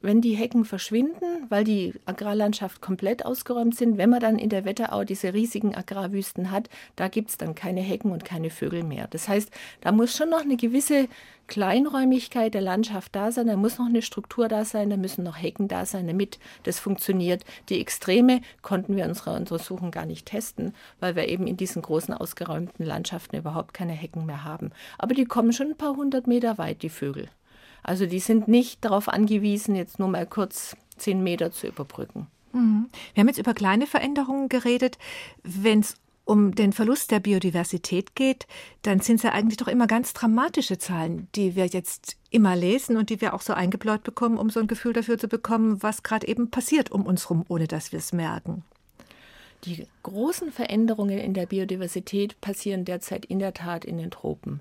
wenn 0.00 0.20
die 0.20 0.34
Hecken 0.34 0.64
verschwinden, 0.64 1.46
weil 1.48 1.64
die 1.64 1.94
Agrarlandschaft 2.04 2.80
komplett 2.80 3.24
ausgeräumt 3.24 3.76
sind, 3.76 3.98
wenn 3.98 4.10
man 4.10 4.20
dann 4.20 4.38
in 4.38 4.48
der 4.48 4.64
Wetterau 4.64 5.04
diese 5.04 5.34
riesigen 5.34 5.74
Agrarwüsten 5.74 6.50
hat, 6.50 6.68
da 6.96 7.08
gibt 7.08 7.30
es 7.30 7.38
dann 7.38 7.54
keine 7.54 7.80
Hecken 7.80 8.12
und 8.12 8.24
keine 8.24 8.50
Vögel 8.50 8.84
mehr. 8.84 9.08
Das 9.10 9.28
heißt, 9.28 9.50
da 9.80 9.92
muss 9.92 10.16
schon 10.16 10.30
noch 10.30 10.42
eine 10.42 10.56
gewisse 10.56 11.08
Kleinräumigkeit 11.48 12.52
der 12.52 12.60
Landschaft 12.60 13.16
da 13.16 13.32
sein, 13.32 13.46
da 13.46 13.56
muss 13.56 13.78
noch 13.78 13.86
eine 13.86 14.02
Struktur 14.02 14.48
da 14.48 14.64
sein, 14.64 14.90
da 14.90 14.96
müssen 14.96 15.24
noch 15.24 15.40
Hecken 15.40 15.66
da 15.66 15.86
sein, 15.86 16.06
damit 16.06 16.38
das 16.64 16.78
funktioniert. 16.78 17.42
Die 17.70 17.80
Extreme 17.80 18.42
konnten 18.62 18.96
wir 18.96 19.04
in 19.04 19.10
unserer 19.10 19.34
Untersuchung 19.34 19.90
gar 19.90 20.06
nicht 20.06 20.26
testen, 20.26 20.74
weil 21.00 21.16
wir 21.16 21.28
eben 21.28 21.46
in 21.46 21.56
diesen 21.56 21.82
großen 21.82 22.12
ausgeräumten 22.14 22.84
Landschaften 22.84 23.36
überhaupt 23.36 23.74
keine 23.74 23.94
Hecken 23.94 24.26
mehr 24.26 24.44
haben. 24.44 24.70
Aber 24.98 25.14
die 25.14 25.24
kommen 25.24 25.52
schon 25.52 25.68
ein 25.68 25.76
paar 25.76 25.96
hundert 25.96 26.26
Meter 26.26 26.58
weit, 26.58 26.82
die 26.82 26.90
Vögel. 26.90 27.28
Also 27.88 28.04
die 28.04 28.20
sind 28.20 28.48
nicht 28.48 28.84
darauf 28.84 29.08
angewiesen, 29.08 29.74
jetzt 29.74 29.98
nur 29.98 30.08
mal 30.08 30.26
kurz 30.26 30.76
zehn 30.98 31.22
Meter 31.22 31.52
zu 31.52 31.66
überbrücken. 31.66 32.26
Mhm. 32.52 32.90
Wir 33.14 33.22
haben 33.22 33.28
jetzt 33.28 33.38
über 33.38 33.54
kleine 33.54 33.86
Veränderungen 33.86 34.50
geredet. 34.50 34.98
Wenn 35.42 35.80
es 35.80 35.94
um 36.26 36.54
den 36.54 36.74
Verlust 36.74 37.10
der 37.10 37.20
Biodiversität 37.20 38.14
geht, 38.14 38.46
dann 38.82 39.00
sind 39.00 39.16
es 39.16 39.22
ja 39.22 39.32
eigentlich 39.32 39.56
doch 39.56 39.68
immer 39.68 39.86
ganz 39.86 40.12
dramatische 40.12 40.76
Zahlen, 40.76 41.28
die 41.34 41.56
wir 41.56 41.64
jetzt 41.64 42.18
immer 42.28 42.54
lesen 42.54 42.98
und 42.98 43.08
die 43.08 43.22
wir 43.22 43.32
auch 43.32 43.40
so 43.40 43.54
eingebläut 43.54 44.02
bekommen, 44.02 44.36
um 44.36 44.50
so 44.50 44.60
ein 44.60 44.66
Gefühl 44.66 44.92
dafür 44.92 45.16
zu 45.16 45.26
bekommen, 45.26 45.82
was 45.82 46.02
gerade 46.02 46.28
eben 46.28 46.50
passiert 46.50 46.92
um 46.92 47.06
uns 47.06 47.30
herum, 47.30 47.46
ohne 47.48 47.68
dass 47.68 47.92
wir 47.92 48.00
es 48.00 48.12
merken. 48.12 48.64
Die 49.64 49.86
großen 50.02 50.52
Veränderungen 50.52 51.18
in 51.18 51.32
der 51.32 51.46
Biodiversität 51.46 52.38
passieren 52.42 52.84
derzeit 52.84 53.24
in 53.24 53.38
der 53.38 53.54
Tat 53.54 53.86
in 53.86 53.96
den 53.96 54.10
Tropen. 54.10 54.60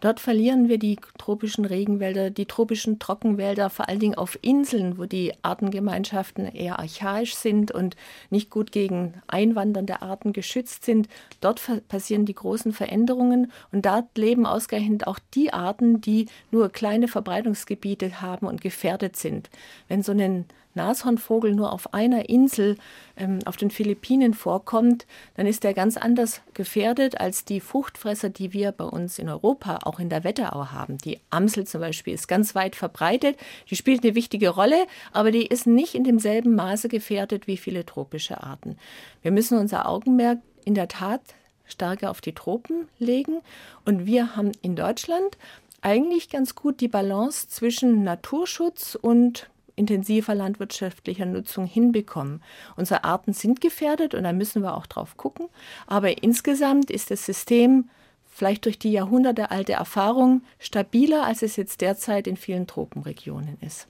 Dort 0.00 0.20
verlieren 0.20 0.68
wir 0.68 0.78
die 0.78 0.98
tropischen 1.16 1.64
Regenwälder, 1.64 2.28
die 2.28 2.44
tropischen 2.44 2.98
Trockenwälder, 2.98 3.70
vor 3.70 3.88
allen 3.88 3.98
Dingen 3.98 4.14
auf 4.14 4.38
Inseln, 4.42 4.98
wo 4.98 5.06
die 5.06 5.32
Artengemeinschaften 5.40 6.46
eher 6.46 6.78
archaisch 6.78 7.34
sind 7.34 7.72
und 7.72 7.96
nicht 8.28 8.50
gut 8.50 8.72
gegen 8.72 9.14
einwandernde 9.26 10.02
Arten 10.02 10.34
geschützt 10.34 10.84
sind. 10.84 11.08
Dort 11.40 11.62
passieren 11.88 12.26
die 12.26 12.34
großen 12.34 12.72
Veränderungen 12.72 13.50
und 13.72 13.86
dort 13.86 14.18
leben 14.18 14.44
ausgerechnet 14.44 15.06
auch 15.06 15.18
die 15.34 15.54
Arten, 15.54 16.02
die 16.02 16.26
nur 16.50 16.68
kleine 16.68 17.08
Verbreitungsgebiete 17.08 18.20
haben 18.20 18.46
und 18.46 18.60
gefährdet 18.60 19.16
sind. 19.16 19.48
Wenn 19.88 20.02
so 20.02 20.12
ein 20.12 20.44
Nashornvogel 20.76 21.54
nur 21.54 21.72
auf 21.72 21.92
einer 21.92 22.28
Insel 22.28 22.76
ähm, 23.16 23.40
auf 23.46 23.56
den 23.56 23.70
Philippinen 23.70 24.34
vorkommt, 24.34 25.06
dann 25.34 25.46
ist 25.46 25.64
er 25.64 25.74
ganz 25.74 25.96
anders 25.96 26.42
gefährdet 26.54 27.20
als 27.20 27.44
die 27.44 27.60
Fruchtfresser, 27.60 28.28
die 28.28 28.52
wir 28.52 28.70
bei 28.72 28.84
uns 28.84 29.18
in 29.18 29.28
Europa, 29.28 29.80
auch 29.82 29.95
in 29.98 30.08
der 30.08 30.24
Wetterau 30.24 30.70
haben. 30.72 30.98
Die 30.98 31.20
Amsel 31.30 31.66
zum 31.66 31.80
Beispiel 31.80 32.14
ist 32.14 32.28
ganz 32.28 32.54
weit 32.54 32.76
verbreitet, 32.76 33.36
die 33.70 33.76
spielt 33.76 34.04
eine 34.04 34.14
wichtige 34.14 34.50
Rolle, 34.50 34.86
aber 35.12 35.30
die 35.30 35.46
ist 35.46 35.66
nicht 35.66 35.94
in 35.94 36.04
demselben 36.04 36.54
Maße 36.54 36.88
gefährdet 36.88 37.46
wie 37.46 37.56
viele 37.56 37.86
tropische 37.86 38.42
Arten. 38.42 38.76
Wir 39.22 39.30
müssen 39.30 39.58
unser 39.58 39.88
Augenmerk 39.88 40.38
in 40.64 40.74
der 40.74 40.88
Tat 40.88 41.20
stärker 41.64 42.10
auf 42.10 42.20
die 42.20 42.34
Tropen 42.34 42.88
legen 42.98 43.40
und 43.84 44.06
wir 44.06 44.36
haben 44.36 44.52
in 44.62 44.76
Deutschland 44.76 45.36
eigentlich 45.82 46.30
ganz 46.30 46.54
gut 46.54 46.80
die 46.80 46.88
Balance 46.88 47.48
zwischen 47.48 48.02
Naturschutz 48.02 48.96
und 49.00 49.48
intensiver 49.76 50.34
landwirtschaftlicher 50.34 51.26
Nutzung 51.26 51.66
hinbekommen. 51.66 52.42
Unsere 52.76 53.04
Arten 53.04 53.32
sind 53.32 53.60
gefährdet 53.60 54.14
und 54.14 54.24
da 54.24 54.32
müssen 54.32 54.62
wir 54.62 54.74
auch 54.74 54.86
drauf 54.86 55.16
gucken. 55.16 55.48
Aber 55.86 56.22
insgesamt 56.22 56.90
ist 56.90 57.10
das 57.10 57.24
System 57.26 57.88
vielleicht 58.36 58.66
durch 58.66 58.78
die 58.78 58.92
jahrhundertealte 58.92 59.72
Erfahrung 59.72 60.42
stabiler, 60.58 61.24
als 61.24 61.40
es 61.40 61.56
jetzt 61.56 61.80
derzeit 61.80 62.26
in 62.26 62.36
vielen 62.36 62.66
Tropenregionen 62.66 63.56
ist. 63.62 63.88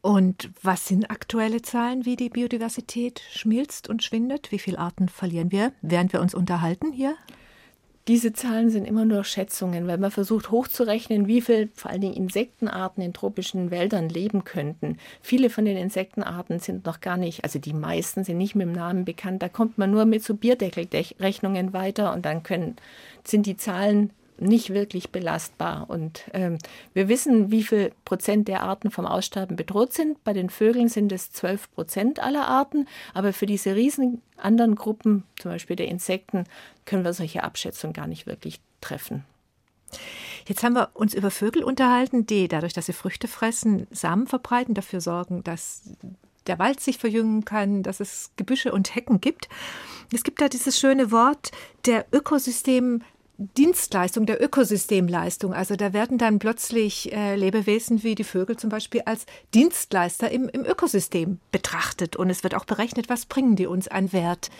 Und 0.00 0.50
was 0.62 0.86
sind 0.86 1.10
aktuelle 1.12 1.62
Zahlen, 1.62 2.04
wie 2.04 2.16
die 2.16 2.28
Biodiversität 2.28 3.22
schmilzt 3.30 3.88
und 3.88 4.02
schwindet? 4.02 4.50
Wie 4.50 4.58
viele 4.58 4.80
Arten 4.80 5.08
verlieren 5.08 5.52
wir, 5.52 5.72
während 5.80 6.12
wir 6.12 6.20
uns 6.20 6.34
unterhalten 6.34 6.92
hier? 6.92 7.16
Diese 8.08 8.32
Zahlen 8.32 8.70
sind 8.70 8.86
immer 8.86 9.04
nur 9.04 9.22
Schätzungen, 9.22 9.86
weil 9.86 9.98
man 9.98 10.10
versucht 10.10 10.50
hochzurechnen, 10.50 11.26
wie 11.26 11.42
viele 11.42 11.68
vor 11.74 11.90
allen 11.90 12.00
Dingen 12.00 12.14
Insektenarten 12.14 13.02
in 13.02 13.12
tropischen 13.12 13.70
Wäldern 13.70 14.08
leben 14.08 14.44
könnten. 14.44 14.96
Viele 15.20 15.50
von 15.50 15.66
den 15.66 15.76
Insektenarten 15.76 16.58
sind 16.58 16.86
noch 16.86 17.02
gar 17.02 17.18
nicht, 17.18 17.44
also 17.44 17.58
die 17.58 17.74
meisten 17.74 18.24
sind 18.24 18.38
nicht 18.38 18.54
mit 18.54 18.66
dem 18.66 18.72
Namen 18.72 19.04
bekannt. 19.04 19.42
Da 19.42 19.50
kommt 19.50 19.76
man 19.76 19.90
nur 19.90 20.06
mit 20.06 20.24
so 20.24 20.34
Bierdeckelrechnungen 20.34 21.74
weiter 21.74 22.14
und 22.14 22.24
dann 22.24 22.42
können, 22.42 22.76
sind 23.24 23.44
die 23.44 23.58
Zahlen 23.58 24.08
nicht 24.40 24.70
wirklich 24.70 25.10
belastbar. 25.10 25.88
Und 25.88 26.24
ähm, 26.32 26.58
wir 26.94 27.08
wissen, 27.08 27.50
wie 27.50 27.62
viel 27.62 27.92
Prozent 28.04 28.48
der 28.48 28.62
Arten 28.62 28.90
vom 28.90 29.06
Aussterben 29.06 29.56
bedroht 29.56 29.92
sind. 29.92 30.22
Bei 30.24 30.32
den 30.32 30.50
Vögeln 30.50 30.88
sind 30.88 31.12
es 31.12 31.32
12 31.32 31.70
Prozent 31.72 32.20
aller 32.20 32.46
Arten. 32.46 32.86
Aber 33.14 33.32
für 33.32 33.46
diese 33.46 33.74
riesen 33.74 34.22
anderen 34.36 34.74
Gruppen, 34.74 35.24
zum 35.40 35.50
Beispiel 35.50 35.76
der 35.76 35.88
Insekten, 35.88 36.44
können 36.84 37.04
wir 37.04 37.12
solche 37.12 37.42
Abschätzungen 37.42 37.94
gar 37.94 38.06
nicht 38.06 38.26
wirklich 38.26 38.60
treffen. 38.80 39.24
Jetzt 40.46 40.62
haben 40.62 40.74
wir 40.74 40.90
uns 40.94 41.14
über 41.14 41.30
Vögel 41.30 41.62
unterhalten, 41.62 42.26
die 42.26 42.48
dadurch, 42.48 42.72
dass 42.72 42.86
sie 42.86 42.92
Früchte 42.92 43.28
fressen, 43.28 43.86
Samen 43.90 44.26
verbreiten, 44.26 44.74
dafür 44.74 45.00
sorgen, 45.00 45.44
dass 45.44 45.82
der 46.46 46.58
Wald 46.58 46.80
sich 46.80 46.98
verjüngen 46.98 47.44
kann, 47.44 47.82
dass 47.82 48.00
es 48.00 48.30
Gebüsche 48.36 48.72
und 48.72 48.94
Hecken 48.94 49.20
gibt. 49.20 49.48
Es 50.12 50.24
gibt 50.24 50.40
da 50.40 50.48
dieses 50.48 50.78
schöne 50.78 51.10
Wort 51.10 51.50
der 51.84 52.06
Ökosystem 52.12 53.02
Dienstleistung, 53.38 54.26
der 54.26 54.42
Ökosystemleistung. 54.42 55.54
Also 55.54 55.76
da 55.76 55.92
werden 55.92 56.18
dann 56.18 56.40
plötzlich 56.40 57.12
äh, 57.12 57.36
Lebewesen 57.36 58.02
wie 58.02 58.16
die 58.16 58.24
Vögel 58.24 58.56
zum 58.56 58.68
Beispiel 58.68 59.02
als 59.04 59.26
Dienstleister 59.54 60.28
im, 60.30 60.48
im 60.48 60.64
Ökosystem 60.64 61.38
betrachtet. 61.52 62.16
Und 62.16 62.30
es 62.30 62.42
wird 62.42 62.56
auch 62.56 62.64
berechnet, 62.64 63.08
was 63.08 63.26
bringen 63.26 63.54
die 63.54 63.66
uns 63.66 63.86
an 63.86 64.12
Wert. 64.12 64.50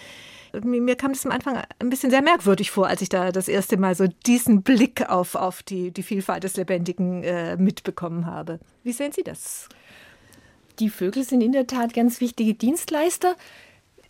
Mir 0.63 0.95
kam 0.95 1.13
das 1.13 1.27
am 1.27 1.33
Anfang 1.33 1.61
ein 1.81 1.91
bisschen 1.91 2.11
sehr 2.11 2.23
merkwürdig 2.23 2.71
vor, 2.71 2.87
als 2.87 3.03
ich 3.03 3.09
da 3.09 3.33
das 3.33 3.49
erste 3.49 3.77
Mal 3.77 3.97
so 3.97 4.07
diesen 4.27 4.63
Blick 4.63 5.11
auf, 5.11 5.35
auf 5.35 5.63
die, 5.65 5.91
die 5.91 6.05
Vielfalt 6.05 6.45
des 6.45 6.57
Lebendigen 6.57 7.25
äh, 7.25 7.57
mitbekommen 7.57 8.27
habe. 8.27 8.61
Wie 8.85 8.93
sehen 8.93 9.13
Sie 9.13 9.25
das? 9.25 9.69
Die 10.79 10.89
Vögel 10.89 11.25
sind 11.25 11.41
in 11.41 11.53
der 11.53 11.67
Tat 11.67 11.93
ganz 11.93 12.21
wichtige 12.21 12.55
Dienstleister. 12.55 13.35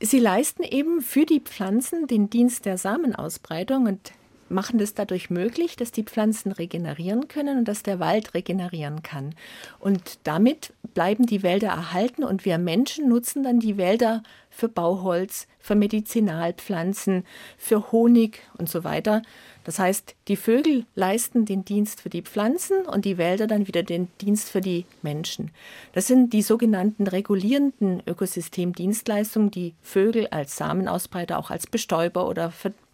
Sie 0.01 0.21
leisten 0.21 0.63
eben 0.63 1.01
für 1.01 1.25
die 1.25 1.41
Pflanzen 1.41 2.07
den 2.07 2.31
Dienst 2.31 2.67
der 2.67 2.79
Samenausbreitung 2.79 3.87
und 3.87 4.13
machen 4.51 4.79
das 4.79 4.95
dadurch 4.95 5.31
möglich, 5.31 5.77
dass 5.77 5.93
die 5.93 6.03
Pflanzen 6.03 6.53
regenerieren 6.53 7.29
können 7.29 7.59
und 7.59 7.69
dass 7.69 7.83
der 7.83 8.01
Wald 8.01 8.35
regenerieren 8.35 9.03
kann. 9.03 9.35
Und 9.79 10.19
damit 10.25 10.73
bleiben 10.95 11.27
die 11.27 11.43
Wälder 11.43 11.69
erhalten 11.69 12.25
und 12.25 12.45
wir 12.45 12.59
Menschen 12.59 13.09
nutzen 13.09 13.43
dann 13.43 13.61
die 13.61 13.77
Wälder 13.77 14.23
für 14.51 14.69
Bauholz, 14.69 15.47
für 15.61 15.75
Medizinalpflanzen, 15.75 17.25
für 17.57 17.93
Honig 17.93 18.41
und 18.59 18.69
so 18.69 18.85
weiter. 18.85 19.23
Das 19.65 19.79
heißt, 19.79 20.15
die 20.29 20.37
Vögel 20.37 20.87
leisten 20.95 21.45
den 21.45 21.65
Dienst 21.65 22.01
für 22.01 22.09
die 22.09 22.23
Pflanzen 22.23 22.87
und 22.87 23.05
die 23.05 23.19
Wälder 23.19 23.47
dann 23.47 23.67
wieder 23.67 23.83
den 23.83 24.09
Dienst 24.21 24.49
für 24.49 24.63
die 24.63 24.87
Menschen. 25.03 25.51
Das 25.93 26.07
sind 26.07 26.33
die 26.33 26.43
sogenannten 26.43 27.07
regulierenden 27.07 28.03
Ökosystemdienstleistungen, 28.07 29.51
die 29.51 29.75
Vögel 29.83 30.29
als 30.29 30.57
Samenausbreiter, 30.57 31.39
auch 31.39 31.51
als 31.51 31.67
Bestäuber 31.67 32.27
oder 32.29 32.51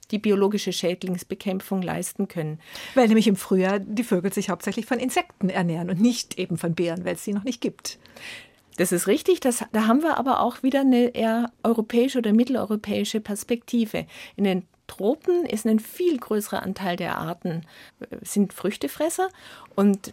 die 0.06 0.18
biologische 0.18 0.72
Schädlingsbekämpfung 0.72 1.82
leisten 1.82 2.28
können. 2.28 2.60
Weil 2.94 3.08
nämlich 3.08 3.28
im 3.28 3.36
Frühjahr 3.36 3.78
die 3.78 4.04
Vögel 4.04 4.32
sich 4.32 4.50
hauptsächlich 4.50 4.86
von 4.86 4.98
Insekten 4.98 5.48
ernähren 5.48 5.90
und 5.90 6.00
nicht 6.00 6.38
eben 6.38 6.58
von 6.58 6.74
Beeren, 6.74 7.04
weil 7.04 7.14
es 7.14 7.24
sie 7.24 7.32
noch 7.32 7.44
nicht 7.44 7.60
gibt. 7.60 7.98
Das 8.76 8.90
ist 8.90 9.06
richtig, 9.06 9.40
das, 9.40 9.64
da 9.72 9.86
haben 9.86 10.02
wir 10.02 10.18
aber 10.18 10.40
auch 10.40 10.62
wieder 10.62 10.80
eine 10.80 11.14
eher 11.14 11.52
europäische 11.62 12.18
oder 12.18 12.32
mitteleuropäische 12.32 13.20
Perspektive. 13.20 14.06
In 14.36 14.44
den 14.44 14.66
Tropen 14.86 15.46
ist 15.46 15.66
ein 15.66 15.78
viel 15.78 16.18
größerer 16.18 16.62
Anteil 16.62 16.96
der 16.96 17.18
Arten 17.18 17.62
äh, 18.00 18.16
sind 18.22 18.52
Früchtefresser 18.52 19.28
und 19.74 20.12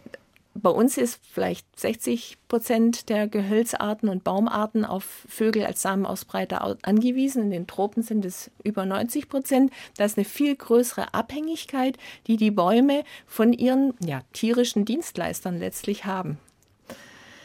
bei 0.54 0.70
uns 0.70 0.98
ist 0.98 1.20
vielleicht 1.30 1.66
60 1.78 2.38
Prozent 2.48 3.08
der 3.08 3.26
Gehölzarten 3.26 4.08
und 4.08 4.24
Baumarten 4.24 4.84
auf 4.84 5.24
Vögel 5.28 5.64
als 5.64 5.82
Samenausbreiter 5.82 6.76
angewiesen. 6.82 7.44
In 7.44 7.50
den 7.50 7.66
Tropen 7.66 8.02
sind 8.02 8.24
es 8.24 8.50
über 8.62 8.84
90 8.84 9.28
Prozent. 9.28 9.72
Da 9.96 10.04
ist 10.04 10.18
eine 10.18 10.24
viel 10.24 10.54
größere 10.54 11.14
Abhängigkeit, 11.14 11.96
die 12.26 12.36
die 12.36 12.50
Bäume 12.50 13.04
von 13.26 13.52
ihren 13.52 13.94
ja, 14.04 14.22
tierischen 14.32 14.84
Dienstleistern 14.84 15.58
letztlich 15.58 16.04
haben. 16.04 16.38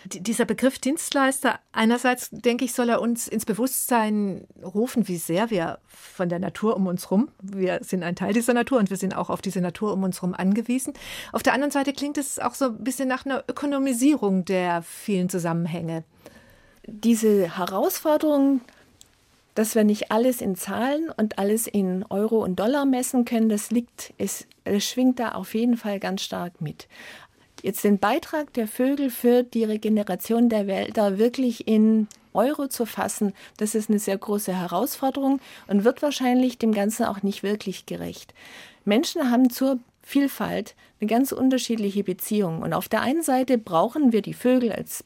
Dieser 0.10 0.46
Begriff 0.46 0.80
Dienstleister, 0.80 1.60
einerseits 1.74 2.30
denke 2.32 2.64
ich, 2.64 2.74
soll 2.74 2.90
er 2.90 3.02
uns 3.02 3.28
ins 3.28 3.46
Bewusstsein 3.46 4.48
rufen, 4.64 5.08
wie 5.08 5.18
sehr 5.18 5.50
wir 5.50 5.80
von 5.88 6.30
der 6.30 6.40
Natur 6.40 6.78
um 6.78 6.88
uns 6.88 7.06
herum, 7.06 7.30
wir 7.42 7.80
sind 7.84 8.04
ein 8.04 8.16
Teil 8.16 8.34
dieser 8.34 8.54
Natur 8.54 8.80
und 8.80 8.90
wir 8.90 8.98
sind 8.98 9.16
auch 9.16 9.30
auf 9.30 9.42
diese 9.42 9.60
Natur 9.60 9.94
um 9.94 10.04
uns 10.04 10.22
herum 10.22 10.34
angewiesen. 10.34 10.94
Auf 11.34 11.44
der 11.44 11.54
anderen 11.54 11.72
Seite 11.72 11.92
klingt 11.92 12.18
es 12.18 12.40
auch 12.40 12.54
so 12.54 12.66
ein 12.66 12.84
bisschen 12.84 13.10
nach 13.10 13.26
einer 13.26 13.44
Ökonomisierung 13.50 14.46
der 14.46 14.82
vielen 14.82 15.30
Zusammenhänge. 15.30 16.04
Diese 16.86 17.58
Herausforderung, 17.58 18.62
dass 19.56 19.76
wir 19.76 19.84
nicht 19.84 20.12
alles 20.12 20.40
in 20.40 20.56
Zahlen 20.56 21.10
und 21.18 21.38
alles 21.38 21.68
in 21.68 22.06
Euro 22.10 22.44
und 22.44 22.60
Dollar 22.60 22.86
messen 22.86 23.26
können, 23.26 23.50
das 23.50 23.72
liegt, 23.72 24.14
es, 24.18 24.46
es 24.64 24.86
schwingt 24.86 25.20
da 25.20 25.34
auf 25.34 25.54
jeden 25.54 25.76
Fall 25.76 26.00
ganz 26.00 26.22
stark 26.22 26.62
mit 26.62 26.88
jetzt 27.68 27.84
den 27.84 28.00
Beitrag 28.00 28.54
der 28.54 28.68
Vögel 28.68 29.10
für 29.10 29.44
die 29.44 29.66
Regeneration 29.66 30.50
der 30.50 30.68
Wälder 30.68 31.18
wirklich 31.20 31.68
in 31.68 32.08
Euro 32.34 32.68
zu 32.68 32.86
fassen, 32.86 33.34
das 33.58 33.76
ist 33.76 33.90
eine 33.90 34.00
sehr 34.00 34.18
große 34.18 34.54
Herausforderung 34.54 35.40
und 35.68 35.84
wird 35.84 36.02
wahrscheinlich 36.02 36.58
dem 36.58 36.72
Ganzen 36.72 37.06
auch 37.06 37.24
nicht 37.24 37.44
wirklich 37.44 37.86
gerecht. 37.86 38.34
Menschen 38.86 39.30
haben 39.30 39.50
zur 39.50 39.80
Vielfalt 40.02 40.76
eine 41.02 41.10
ganz 41.10 41.34
unterschiedliche 41.34 42.06
Beziehung. 42.06 42.62
Und 42.62 42.74
auf 42.74 42.88
der 42.88 43.02
einen 43.02 43.22
Seite 43.22 43.58
brauchen 43.58 44.14
wir 44.14 44.22
die 44.22 44.34
Vögel 44.34 44.72
als 44.72 45.04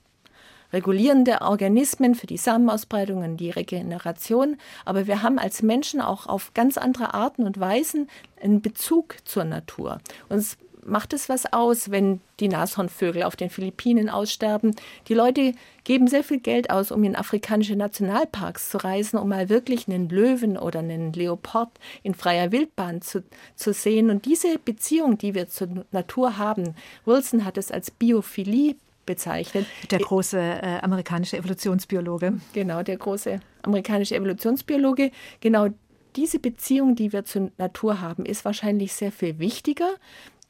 regulierende 0.72 1.42
Organismen 1.42 2.14
für 2.14 2.28
die 2.28 2.38
Samenausbreitung 2.38 3.24
und 3.24 3.38
die 3.38 3.50
Regeneration. 3.50 4.58
Aber 4.86 5.08
wir 5.08 5.24
haben 5.24 5.40
als 5.40 5.64
Menschen 5.64 6.00
auch 6.00 6.28
auf 6.28 6.54
ganz 6.54 6.78
andere 6.78 7.16
Arten 7.16 7.48
und 7.48 7.60
Weisen 7.60 8.08
einen 8.42 8.62
Bezug 8.62 9.16
zur 9.26 9.44
Natur. 9.46 10.00
Uns 10.30 10.58
macht 10.86 11.14
es 11.14 11.30
was 11.30 11.52
aus, 11.52 11.92
wenn 11.92 12.22
die 12.40 12.48
Nashornvögel 12.48 13.24
auf 13.24 13.36
den 13.36 13.50
Philippinen 13.50 14.10
aussterben. 14.10 14.76
Die 15.08 15.14
Leute 15.14 15.54
geben 15.84 16.08
sehr 16.08 16.24
viel 16.24 16.40
Geld 16.40 16.70
aus, 16.70 16.92
um 16.92 17.04
in 17.04 17.16
afrikanische 17.16 17.76
Nationalparks 17.76 18.70
zu 18.70 18.78
reisen, 18.78 19.18
um 19.18 19.30
mal 19.30 19.50
wirklich 19.50 19.88
einen 19.88 20.10
Löwen 20.10 20.58
oder 20.58 20.80
einen 20.80 21.14
Leopard 21.14 21.70
in 22.04 22.14
freier 22.14 22.52
Wildbahn 22.52 23.02
zu, 23.02 23.24
zu 23.56 23.74
sehen. 23.74 24.10
Und 24.10 24.26
diese 24.26 24.60
Beziehung, 24.60 25.18
die 25.18 25.36
wir 25.36 25.48
zur 25.48 25.86
Natur 25.92 26.38
haben, 26.38 26.76
Wilson 27.06 27.46
hat 27.46 27.58
es 27.58 27.72
als 27.72 27.92
Biophilie 27.92 28.76
bezeichnet. 29.06 29.66
Der 29.90 30.00
große 30.00 30.40
äh, 30.40 30.80
amerikanische 30.82 31.38
Evolutionsbiologe. 31.38 32.40
Genau, 32.54 32.84
der 32.84 32.98
große 32.98 33.40
amerikanische 33.64 34.16
Evolutionsbiologe. 34.16 35.12
Genau 35.40 35.68
diese 36.16 36.40
Beziehung, 36.40 36.96
die 36.96 37.14
wir 37.14 37.26
zur 37.26 37.52
Natur 37.58 38.02
haben, 38.02 38.26
ist 38.26 38.46
wahrscheinlich 38.46 38.94
sehr 38.94 39.12
viel 39.12 39.40
wichtiger, 39.40 39.90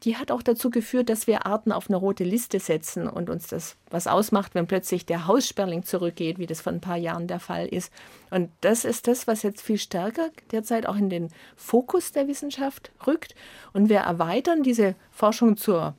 die 0.04 0.18
hat 0.18 0.32
auch 0.32 0.42
dazu 0.42 0.70
geführt, 0.70 1.10
dass 1.10 1.28
wir 1.28 1.46
Arten 1.46 1.72
auf 1.72 1.90
eine 1.90 1.98
rote 1.98 2.24
Liste 2.24 2.60
setzen 2.60 3.08
und 3.08 3.30
uns 3.30 3.48
das 3.48 3.76
was 3.90 4.08
ausmacht, 4.08 4.56
wenn 4.56 4.66
plötzlich 4.66 5.06
der 5.06 5.28
Haussperling 5.28 5.84
zurückgeht, 5.84 6.40
wie 6.40 6.48
das 6.48 6.62
vor 6.62 6.74
ein 6.74 6.82
paar 6.82 6.98
Jahren 6.98 7.28
der 7.28 7.40
Fall 7.40 7.68
ist. 7.68 7.94
Und 8.32 8.50
das 8.62 8.84
ist 8.84 9.08
das, 9.08 9.28
was 9.28 9.44
jetzt 9.44 9.62
viel 9.62 9.78
stärker 9.78 10.30
derzeit 10.52 10.88
auch 10.88 10.96
in 10.96 11.10
den 11.10 11.30
Fokus 11.56 12.12
der 12.12 12.28
Wissenschaft 12.28 12.92
rückt. 13.06 13.36
Und 13.74 13.90
wir 13.90 14.00
erweitern 14.00 14.64
diese 14.64 14.96
Forschung 15.12 15.56
zur 15.58 15.96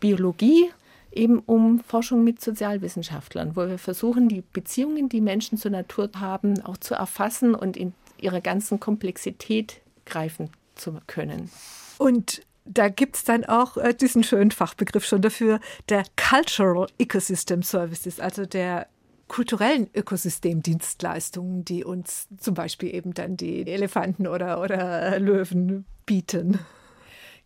Biologie 0.00 0.70
eben 1.12 1.38
um 1.38 1.78
Forschung 1.78 2.24
mit 2.24 2.40
Sozialwissenschaftlern, 2.40 3.54
wo 3.54 3.68
wir 3.68 3.78
versuchen, 3.78 4.28
die 4.28 4.42
Beziehungen, 4.52 5.08
die 5.08 5.20
Menschen 5.20 5.58
zur 5.58 5.70
Natur 5.70 6.10
haben, 6.16 6.60
auch 6.62 6.76
zu 6.76 6.94
erfassen 6.94 7.54
und 7.54 7.76
in 7.76 7.94
ihrer 8.18 8.40
ganzen 8.40 8.80
Komplexität 8.80 9.80
greifen 10.06 10.50
zu 10.74 10.98
können. 11.06 11.50
Und 11.98 12.42
da 12.64 12.88
gibt 12.88 13.16
es 13.16 13.24
dann 13.24 13.44
auch 13.44 13.76
äh, 13.76 13.94
diesen 13.94 14.24
schönen 14.24 14.50
Fachbegriff 14.50 15.04
schon 15.04 15.22
dafür, 15.22 15.60
der 15.88 16.04
Cultural 16.16 16.86
Ecosystem 16.98 17.62
Services, 17.62 18.20
also 18.20 18.46
der 18.46 18.86
kulturellen 19.28 19.88
Ökosystemdienstleistungen, 19.94 21.64
die 21.64 21.84
uns 21.84 22.28
zum 22.38 22.54
Beispiel 22.54 22.94
eben 22.94 23.14
dann 23.14 23.36
die 23.36 23.66
Elefanten 23.66 24.26
oder, 24.26 24.60
oder 24.60 25.18
Löwen 25.18 25.84
bieten. 26.06 26.58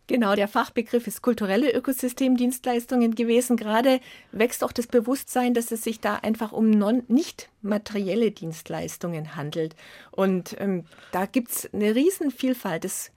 Genau, 0.07 0.33
der 0.33 0.47
Fachbegriff 0.47 1.05
ist 1.05 1.21
kulturelle 1.21 1.71
Ökosystemdienstleistungen 1.71 3.13
gewesen. 3.13 3.57
Gerade 3.57 3.99
wächst 4.31 4.63
auch 4.63 4.71
das 4.71 4.87
Bewusstsein, 4.87 5.53
dass 5.53 5.71
es 5.71 5.83
sich 5.83 5.99
da 5.99 6.15
einfach 6.15 6.51
um 6.51 6.71
non, 6.71 7.03
nicht 7.07 7.49
materielle 7.61 8.31
Dienstleistungen 8.31 9.35
handelt. 9.35 9.75
Und 10.09 10.55
ähm, 10.59 10.85
da 11.11 11.27
gibt 11.27 11.51
es 11.51 11.73
eine 11.73 11.93
Riesenvielfalt. 11.93 12.85
Es 12.85 13.11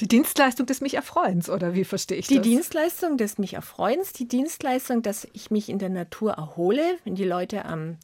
die 0.00 0.08
Dienstleistung 0.08 0.66
des 0.66 0.80
mich 0.80 0.94
Erfreuens, 0.94 1.48
oder 1.48 1.74
wie 1.74 1.84
verstehe 1.84 2.18
ich 2.18 2.26
die 2.26 2.36
das? 2.36 2.42
Die 2.42 2.50
Dienstleistung 2.50 3.16
des 3.16 3.38
mich 3.38 3.54
Erfreuens, 3.54 4.12
die 4.12 4.26
Dienstleistung, 4.26 5.02
dass 5.02 5.28
ich 5.32 5.50
mich 5.50 5.68
in 5.68 5.78
der 5.78 5.90
Natur 5.90 6.32
erhole, 6.32 6.82
wenn 7.04 7.14
die 7.14 7.24
Leute 7.24 7.64
am, 7.64 7.98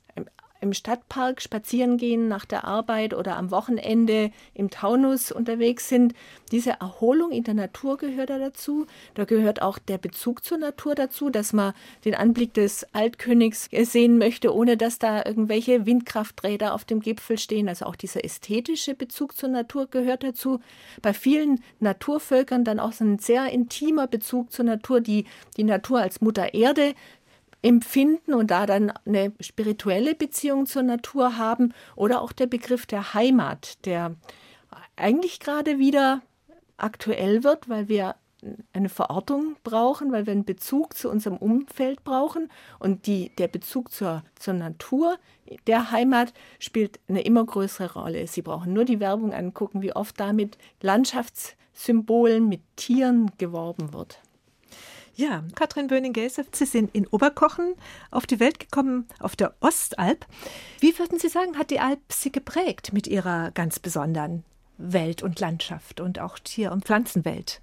im 0.61 0.73
Stadtpark 0.73 1.40
spazieren 1.40 1.96
gehen 1.96 2.29
nach 2.29 2.44
der 2.44 2.64
Arbeit 2.64 3.14
oder 3.14 3.37
am 3.37 3.51
Wochenende 3.51 4.31
im 4.55 4.70
Taunus 4.70 5.33
unterwegs 5.33 5.88
sind. 5.88 6.14
Diese 6.53 6.73
Erholung 6.81 7.31
in 7.33 7.44
der 7.44 7.55
Natur 7.55 7.96
gehört 7.96 8.31
da 8.31 8.38
dazu. 8.38 8.87
Da 9.14 9.25
gehört 9.25 9.62
auch 9.62 9.79
der 9.79 9.99
Bezug 9.99 10.44
zur 10.44 10.59
Natur 10.59 10.94
dazu, 10.94 11.31
dass 11.31 11.53
man 11.53 11.73
den 12.05 12.14
Anblick 12.14 12.55
des 12.55 12.87
Altkönigs 12.92 13.68
sehen 13.83 14.18
möchte, 14.18 14.55
ohne 14.55 14.77
dass 14.77 14.99
da 14.99 15.25
irgendwelche 15.25 15.87
Windkrafträder 15.87 16.75
auf 16.75 16.85
dem 16.85 17.01
Gipfel 17.01 17.38
stehen. 17.38 17.68
Also 17.68 17.87
auch 17.87 17.96
dieser 17.96 18.25
ästhetische 18.25 18.94
Bezug 18.94 19.37
zur 19.37 19.49
Natur 19.49 19.87
gehört 19.87 20.25
dazu. 20.25 20.61
Bei 21.03 21.12
vielen 21.12 21.62
Naturvölkern 21.79 22.64
dann 22.64 22.81
auch 22.81 22.92
so 22.92 23.05
ein 23.05 23.18
sehr 23.18 23.51
intimer 23.51 24.07
Bezug 24.07 24.53
zur 24.53 24.64
Natur, 24.64 25.01
die 25.01 25.25
die 25.57 25.64
Natur 25.64 26.01
als 26.01 26.20
Mutter 26.20 26.55
Erde 26.55 26.94
empfinden 27.62 28.35
und 28.35 28.51
da 28.51 28.66
dann 28.66 28.92
eine 29.05 29.33
spirituelle 29.40 30.14
Beziehung 30.14 30.66
zur 30.66 30.83
Natur 30.83 31.37
haben 31.37 31.75
oder 31.96 32.23
auch 32.23 32.33
der 32.33 32.46
Begriff 32.46 32.87
der 32.87 33.14
Heimat, 33.14 33.85
der 33.87 34.16
eigentlich 34.96 35.40
gerade 35.40 35.79
wieder 35.79 36.23
aktuell 36.77 37.44
wird, 37.44 37.68
weil 37.68 37.88
wir 37.88 38.14
eine 38.73 38.88
Verortung 38.88 39.57
brauchen, 39.64 40.12
weil 40.12 40.27
wir 40.27 40.33
einen 40.33 40.44
Bezug 40.44 40.96
zu 40.96 41.11
unserem 41.11 41.37
Umfeld 41.37 42.05
brauchen 42.05 42.51
und 42.79 43.07
die, 43.07 43.35
der 43.37 43.49
Bezug 43.49 43.92
zur, 43.92 44.25
zur 44.37 44.55
Natur 44.55 45.18
der 45.66 45.90
Heimat 45.90 46.33
spielt 46.59 47.01
eine 47.09 47.23
immer 47.23 47.44
größere 47.44 48.01
Rolle. 48.01 48.27
Sie 48.27 48.42
brauchen 48.42 48.73
nur 48.73 48.85
die 48.85 49.01
Werbung 49.01 49.35
angucken, 49.35 49.83
wie 49.83 49.94
oft 49.94 50.18
da 50.18 50.33
mit 50.33 50.57
Landschaftssymbolen, 50.81 52.49
mit 52.49 52.62
Tieren 52.77 53.31
geworben 53.37 53.92
wird. 53.92 54.20
Ja, 55.16 55.44
Katrin 55.55 55.88
Böning-Gäse, 55.88 56.46
Sie 56.53 56.64
sind 56.64 56.94
in 56.94 57.07
Oberkochen 57.07 57.75
auf 58.11 58.27
die 58.27 58.40
Welt 58.40 58.59
gekommen, 58.61 59.07
auf 59.18 59.37
der 59.37 59.55
Ostalb. 59.61 60.25
Wie 60.79 60.99
würden 60.99 61.18
Sie 61.18 61.29
sagen, 61.29 61.59
hat 61.59 61.70
die 61.70 61.81
Alp 61.81 62.01
Sie 62.09 62.33
geprägt 62.33 62.92
mit 62.92 63.07
ihrer 63.07 63.51
ganz 63.51 63.79
besonderen 63.79 64.44
Welt 64.79 65.23
und 65.23 65.40
Landschaft 65.40 66.01
und 66.01 66.20
auch 66.20 66.38
Tier- 66.38 66.73
und 66.73 66.85
Pflanzenwelt? 66.85 67.61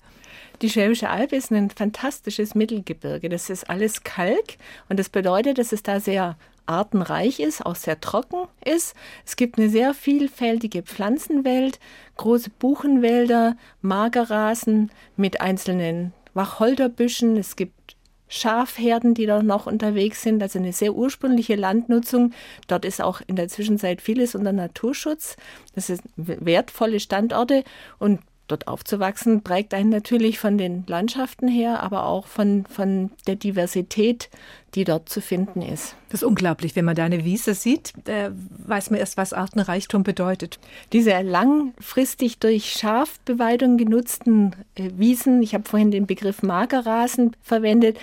Die 0.61 0.69
Schwäbische 0.69 1.09
Alb 1.09 1.31
ist 1.31 1.51
ein 1.51 1.69
fantastisches 1.69 2.53
Mittelgebirge. 2.53 3.29
Das 3.29 3.49
ist 3.49 3.69
alles 3.69 4.03
Kalk 4.03 4.57
und 4.89 4.99
das 4.99 5.09
bedeutet, 5.09 5.57
dass 5.57 5.71
es 5.71 5.83
da 5.83 5.99
sehr 5.99 6.37
artenreich 6.67 7.39
ist, 7.39 7.65
auch 7.65 7.75
sehr 7.75 7.99
trocken 8.01 8.47
ist. 8.65 8.93
Es 9.25 9.35
gibt 9.35 9.57
eine 9.57 9.69
sehr 9.69 9.93
vielfältige 9.93 10.83
Pflanzenwelt, 10.83 11.79
große 12.17 12.49
Buchenwälder, 12.49 13.55
Magerrasen 13.81 14.91
mit 15.15 15.41
einzelnen 15.41 16.13
Wacholderbüschen, 16.37 17.35
es 17.35 17.57
gibt 17.57 17.97
Schafherden, 18.29 19.13
die 19.13 19.25
dort 19.25 19.43
noch 19.43 19.67
unterwegs 19.67 20.21
sind, 20.21 20.41
also 20.41 20.59
eine 20.59 20.73
sehr 20.73 20.93
ursprüngliche 20.93 21.55
Landnutzung. 21.55 22.33
Dort 22.67 22.85
ist 22.85 23.01
auch 23.01 23.21
in 23.25 23.35
der 23.35 23.47
Zwischenzeit 23.47 24.01
vieles 24.01 24.35
unter 24.35 24.53
Naturschutz. 24.53 25.37
Das 25.75 25.87
sind 25.87 26.01
wertvolle 26.15 26.99
Standorte 26.99 27.63
und 27.99 28.19
dort 28.47 28.67
aufzuwachsen, 28.67 29.43
prägt 29.43 29.73
einen 29.73 29.89
natürlich 29.89 30.39
von 30.39 30.57
den 30.57 30.83
Landschaften 30.87 31.47
her, 31.47 31.81
aber 31.81 32.05
auch 32.05 32.27
von, 32.27 32.65
von 32.65 33.11
der 33.27 33.35
Diversität, 33.35 34.29
die 34.75 34.83
dort 34.83 35.09
zu 35.09 35.21
finden 35.21 35.61
ist. 35.61 35.95
Das 36.09 36.21
ist 36.21 36.27
unglaublich, 36.27 36.75
wenn 36.75 36.85
man 36.85 36.95
da 36.95 37.05
eine 37.05 37.25
Wiese 37.25 37.53
sieht, 37.53 37.93
weiß 38.05 38.91
man 38.91 38.99
erst, 38.99 39.17
was 39.17 39.33
Artenreichtum 39.33 40.03
bedeutet. 40.03 40.59
Diese 40.93 41.19
langfristig 41.21 42.39
durch 42.39 42.73
Schafbeweidung 42.73 43.77
genutzten 43.77 44.55
äh, 44.75 44.91
Wiesen, 44.95 45.41
ich 45.41 45.53
habe 45.53 45.67
vorhin 45.67 45.91
den 45.91 46.05
Begriff 46.05 46.43
Magerrasen 46.43 47.35
verwendet, 47.41 47.97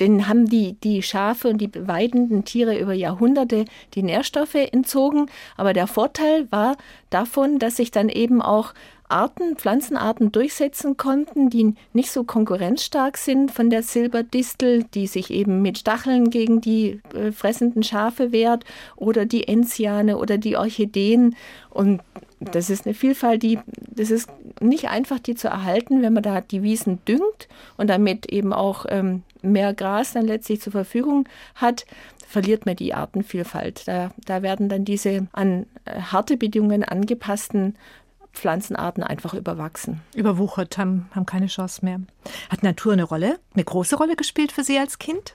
den 0.00 0.26
haben 0.26 0.46
die, 0.46 0.74
die 0.80 1.02
Schafe 1.02 1.48
und 1.48 1.58
die 1.58 1.68
beweidenden 1.68 2.44
Tiere 2.44 2.78
über 2.78 2.94
Jahrhunderte 2.94 3.64
die 3.94 4.02
Nährstoffe 4.02 4.54
entzogen. 4.54 5.26
Aber 5.56 5.72
der 5.72 5.86
Vorteil 5.86 6.50
war 6.50 6.76
davon, 7.10 7.58
dass 7.58 7.76
sich 7.76 7.90
dann 7.90 8.08
eben 8.08 8.40
auch 8.40 8.72
Arten, 9.14 9.56
Pflanzenarten 9.56 10.32
durchsetzen 10.32 10.96
konnten, 10.96 11.48
die 11.48 11.74
nicht 11.92 12.10
so 12.10 12.24
konkurrenzstark 12.24 13.16
sind 13.16 13.52
von 13.52 13.70
der 13.70 13.84
Silberdistel, 13.84 14.84
die 14.92 15.06
sich 15.06 15.30
eben 15.30 15.62
mit 15.62 15.78
Stacheln 15.78 16.30
gegen 16.30 16.60
die 16.60 17.00
äh, 17.14 17.30
fressenden 17.30 17.84
Schafe 17.84 18.32
wehrt, 18.32 18.64
oder 18.96 19.24
die 19.24 19.46
Enziane 19.46 20.18
oder 20.18 20.36
die 20.36 20.56
Orchideen. 20.56 21.36
Und 21.70 22.02
das 22.40 22.70
ist 22.70 22.86
eine 22.86 22.94
Vielfalt, 22.94 23.42
die, 23.44 23.60
das 23.94 24.10
ist 24.10 24.28
nicht 24.60 24.88
einfach, 24.88 25.20
die 25.20 25.36
zu 25.36 25.48
erhalten, 25.48 26.02
wenn 26.02 26.12
man 26.12 26.22
da 26.22 26.40
die 26.40 26.62
Wiesen 26.62 26.98
düngt 27.06 27.48
und 27.76 27.88
damit 27.88 28.26
eben 28.26 28.52
auch 28.52 28.84
ähm, 28.88 29.22
mehr 29.42 29.74
Gras 29.74 30.12
dann 30.12 30.26
letztlich 30.26 30.60
zur 30.60 30.72
Verfügung 30.72 31.28
hat, 31.54 31.86
verliert 32.26 32.66
man 32.66 32.74
die 32.74 32.94
Artenvielfalt. 32.94 33.86
Da, 33.86 34.10
da 34.26 34.42
werden 34.42 34.68
dann 34.68 34.84
diese 34.84 35.28
an 35.32 35.66
äh, 35.84 36.00
harte 36.00 36.36
Bedingungen 36.36 36.82
angepassten 36.82 37.76
Pflanzenarten 38.34 39.02
einfach 39.02 39.34
überwachsen. 39.34 40.00
Überwuchert, 40.14 40.76
haben, 40.76 41.08
haben 41.12 41.26
keine 41.26 41.46
Chance 41.46 41.84
mehr. 41.84 42.00
Hat 42.50 42.62
Natur 42.62 42.92
eine 42.92 43.04
Rolle, 43.04 43.38
eine 43.54 43.64
große 43.64 43.96
Rolle 43.96 44.16
gespielt 44.16 44.52
für 44.52 44.64
Sie 44.64 44.78
als 44.78 44.98
Kind? 44.98 45.34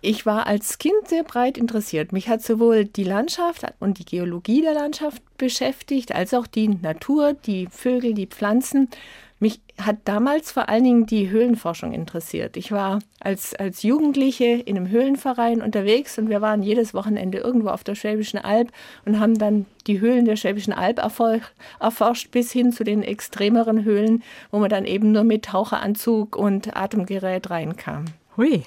Ich 0.00 0.26
war 0.26 0.46
als 0.46 0.78
Kind 0.78 1.08
sehr 1.08 1.24
breit 1.24 1.58
interessiert. 1.58 2.12
Mich 2.12 2.28
hat 2.28 2.40
sowohl 2.40 2.84
die 2.84 3.02
Landschaft 3.02 3.66
und 3.80 3.98
die 3.98 4.04
Geologie 4.04 4.62
der 4.62 4.74
Landschaft 4.74 5.22
beschäftigt, 5.38 6.14
als 6.14 6.32
auch 6.34 6.46
die 6.46 6.68
Natur, 6.68 7.32
die 7.32 7.66
Vögel, 7.66 8.14
die 8.14 8.28
Pflanzen. 8.28 8.88
Hat 9.80 9.98
damals 10.04 10.50
vor 10.50 10.68
allen 10.68 10.82
Dingen 10.82 11.06
die 11.06 11.30
Höhlenforschung 11.30 11.92
interessiert. 11.92 12.56
Ich 12.56 12.72
war 12.72 12.98
als, 13.20 13.54
als 13.54 13.84
Jugendliche 13.84 14.46
in 14.46 14.76
einem 14.76 14.88
Höhlenverein 14.88 15.62
unterwegs 15.62 16.18
und 16.18 16.28
wir 16.28 16.40
waren 16.40 16.64
jedes 16.64 16.94
Wochenende 16.94 17.38
irgendwo 17.38 17.68
auf 17.68 17.84
der 17.84 17.94
Schwäbischen 17.94 18.38
Alb 18.38 18.72
und 19.04 19.20
haben 19.20 19.38
dann 19.38 19.66
die 19.86 20.00
Höhlen 20.00 20.24
der 20.24 20.36
Schwäbischen 20.36 20.72
Alb 20.72 20.98
erforscht, 20.98 22.30
bis 22.32 22.50
hin 22.50 22.72
zu 22.72 22.82
den 22.82 23.02
extremeren 23.04 23.84
Höhlen, 23.84 24.24
wo 24.50 24.58
man 24.58 24.68
dann 24.68 24.84
eben 24.84 25.12
nur 25.12 25.24
mit 25.24 25.44
Taucheranzug 25.44 26.34
und 26.34 26.76
Atemgerät 26.76 27.48
reinkam. 27.48 28.06
Hui. 28.36 28.64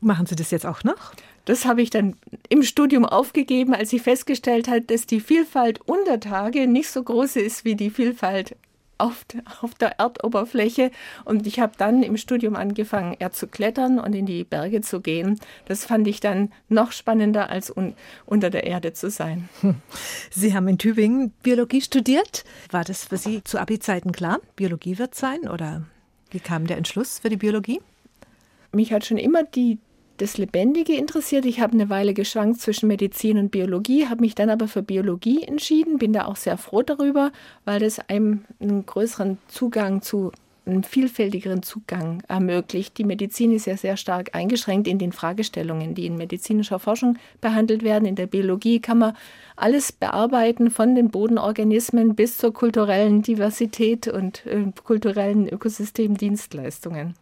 Machen 0.00 0.26
Sie 0.26 0.36
das 0.36 0.50
jetzt 0.50 0.66
auch 0.66 0.84
noch? 0.84 1.12
Das 1.44 1.64
habe 1.64 1.80
ich 1.80 1.88
dann 1.88 2.14
im 2.50 2.62
Studium 2.62 3.06
aufgegeben, 3.06 3.74
als 3.74 3.92
ich 3.94 4.02
festgestellt 4.02 4.68
habe, 4.68 4.82
dass 4.82 5.06
die 5.06 5.20
Vielfalt 5.20 5.80
unter 5.86 6.20
Tage 6.20 6.66
nicht 6.66 6.90
so 6.90 7.02
groß 7.02 7.36
ist 7.36 7.64
wie 7.64 7.74
die 7.74 7.88
Vielfalt 7.88 8.54
auf, 8.98 9.24
auf 9.62 9.74
der 9.74 9.98
Erdoberfläche. 9.98 10.90
Und 11.24 11.46
ich 11.46 11.60
habe 11.60 11.72
dann 11.78 12.02
im 12.02 12.16
Studium 12.16 12.56
angefangen, 12.56 13.16
eher 13.18 13.32
zu 13.32 13.46
klettern 13.46 13.98
und 13.98 14.14
in 14.14 14.26
die 14.26 14.44
Berge 14.44 14.80
zu 14.80 15.00
gehen. 15.00 15.38
Das 15.66 15.84
fand 15.84 16.06
ich 16.06 16.20
dann 16.20 16.52
noch 16.68 16.92
spannender, 16.92 17.50
als 17.50 17.74
un, 17.74 17.94
unter 18.26 18.50
der 18.50 18.64
Erde 18.64 18.92
zu 18.92 19.10
sein. 19.10 19.48
Sie 20.30 20.54
haben 20.54 20.68
in 20.68 20.78
Tübingen 20.78 21.32
Biologie 21.42 21.80
studiert. 21.80 22.44
War 22.70 22.84
das 22.84 23.04
für 23.04 23.16
Sie 23.16 23.42
zu 23.44 23.58
Abi-Zeiten 23.58 24.12
klar? 24.12 24.40
Biologie 24.56 24.98
wird 24.98 25.14
sein? 25.14 25.48
Oder 25.48 25.82
wie 26.30 26.40
kam 26.40 26.66
der 26.66 26.76
Entschluss 26.76 27.20
für 27.20 27.30
die 27.30 27.36
Biologie? 27.36 27.80
Mich 28.72 28.92
hat 28.92 29.06
schon 29.06 29.16
immer 29.16 29.44
die 29.44 29.78
das 30.18 30.36
Lebendige 30.36 30.94
interessiert. 30.94 31.46
Ich 31.46 31.60
habe 31.60 31.72
eine 31.72 31.88
Weile 31.88 32.12
geschwankt 32.14 32.60
zwischen 32.60 32.88
Medizin 32.88 33.38
und 33.38 33.50
Biologie, 33.50 34.06
habe 34.06 34.20
mich 34.20 34.34
dann 34.34 34.50
aber 34.50 34.68
für 34.68 34.82
Biologie 34.82 35.42
entschieden, 35.42 35.98
bin 35.98 36.12
da 36.12 36.26
auch 36.26 36.36
sehr 36.36 36.58
froh 36.58 36.82
darüber, 36.82 37.32
weil 37.64 37.80
das 37.80 37.98
einem 38.08 38.44
einen 38.60 38.84
größeren 38.84 39.38
Zugang 39.48 40.02
zu 40.02 40.32
einen 40.68 40.84
vielfältigeren 40.84 41.62
Zugang 41.62 42.22
ermöglicht. 42.28 42.98
Die 42.98 43.04
Medizin 43.04 43.52
ist 43.52 43.66
ja 43.66 43.76
sehr 43.76 43.96
stark 43.96 44.34
eingeschränkt 44.34 44.86
in 44.86 44.98
den 44.98 45.12
Fragestellungen, 45.12 45.94
die 45.94 46.06
in 46.06 46.16
medizinischer 46.16 46.78
Forschung 46.78 47.16
behandelt 47.40 47.82
werden. 47.82 48.04
In 48.04 48.16
der 48.16 48.26
Biologie 48.26 48.78
kann 48.80 48.98
man 48.98 49.16
alles 49.56 49.92
bearbeiten, 49.92 50.70
von 50.70 50.94
den 50.94 51.10
Bodenorganismen 51.10 52.14
bis 52.14 52.36
zur 52.36 52.52
kulturellen 52.52 53.22
Diversität 53.22 54.08
und 54.08 54.46
äh, 54.46 54.66
kulturellen 54.84 55.48
Ökosystemdienstleistungen. 55.48 57.14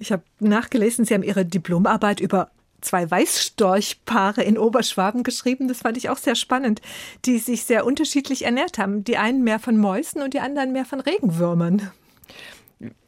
Ich 0.00 0.10
habe 0.10 0.22
nachgelesen, 0.40 1.04
Sie 1.04 1.14
haben 1.14 1.22
Ihre 1.22 1.44
Diplomarbeit 1.44 2.20
über 2.20 2.50
zwei 2.80 3.08
Weißstorchpaare 3.08 4.42
in 4.42 4.56
Oberschwaben 4.56 5.22
geschrieben. 5.22 5.68
Das 5.68 5.80
fand 5.80 5.98
ich 5.98 6.08
auch 6.08 6.16
sehr 6.16 6.34
spannend, 6.34 6.80
die 7.26 7.38
sich 7.38 7.64
sehr 7.64 7.84
unterschiedlich 7.84 8.46
ernährt 8.46 8.78
haben. 8.78 9.04
Die 9.04 9.18
einen 9.18 9.44
mehr 9.44 9.58
von 9.58 9.76
Mäusen 9.76 10.22
und 10.22 10.32
die 10.32 10.40
anderen 10.40 10.72
mehr 10.72 10.86
von 10.86 11.00
Regenwürmern. 11.00 11.90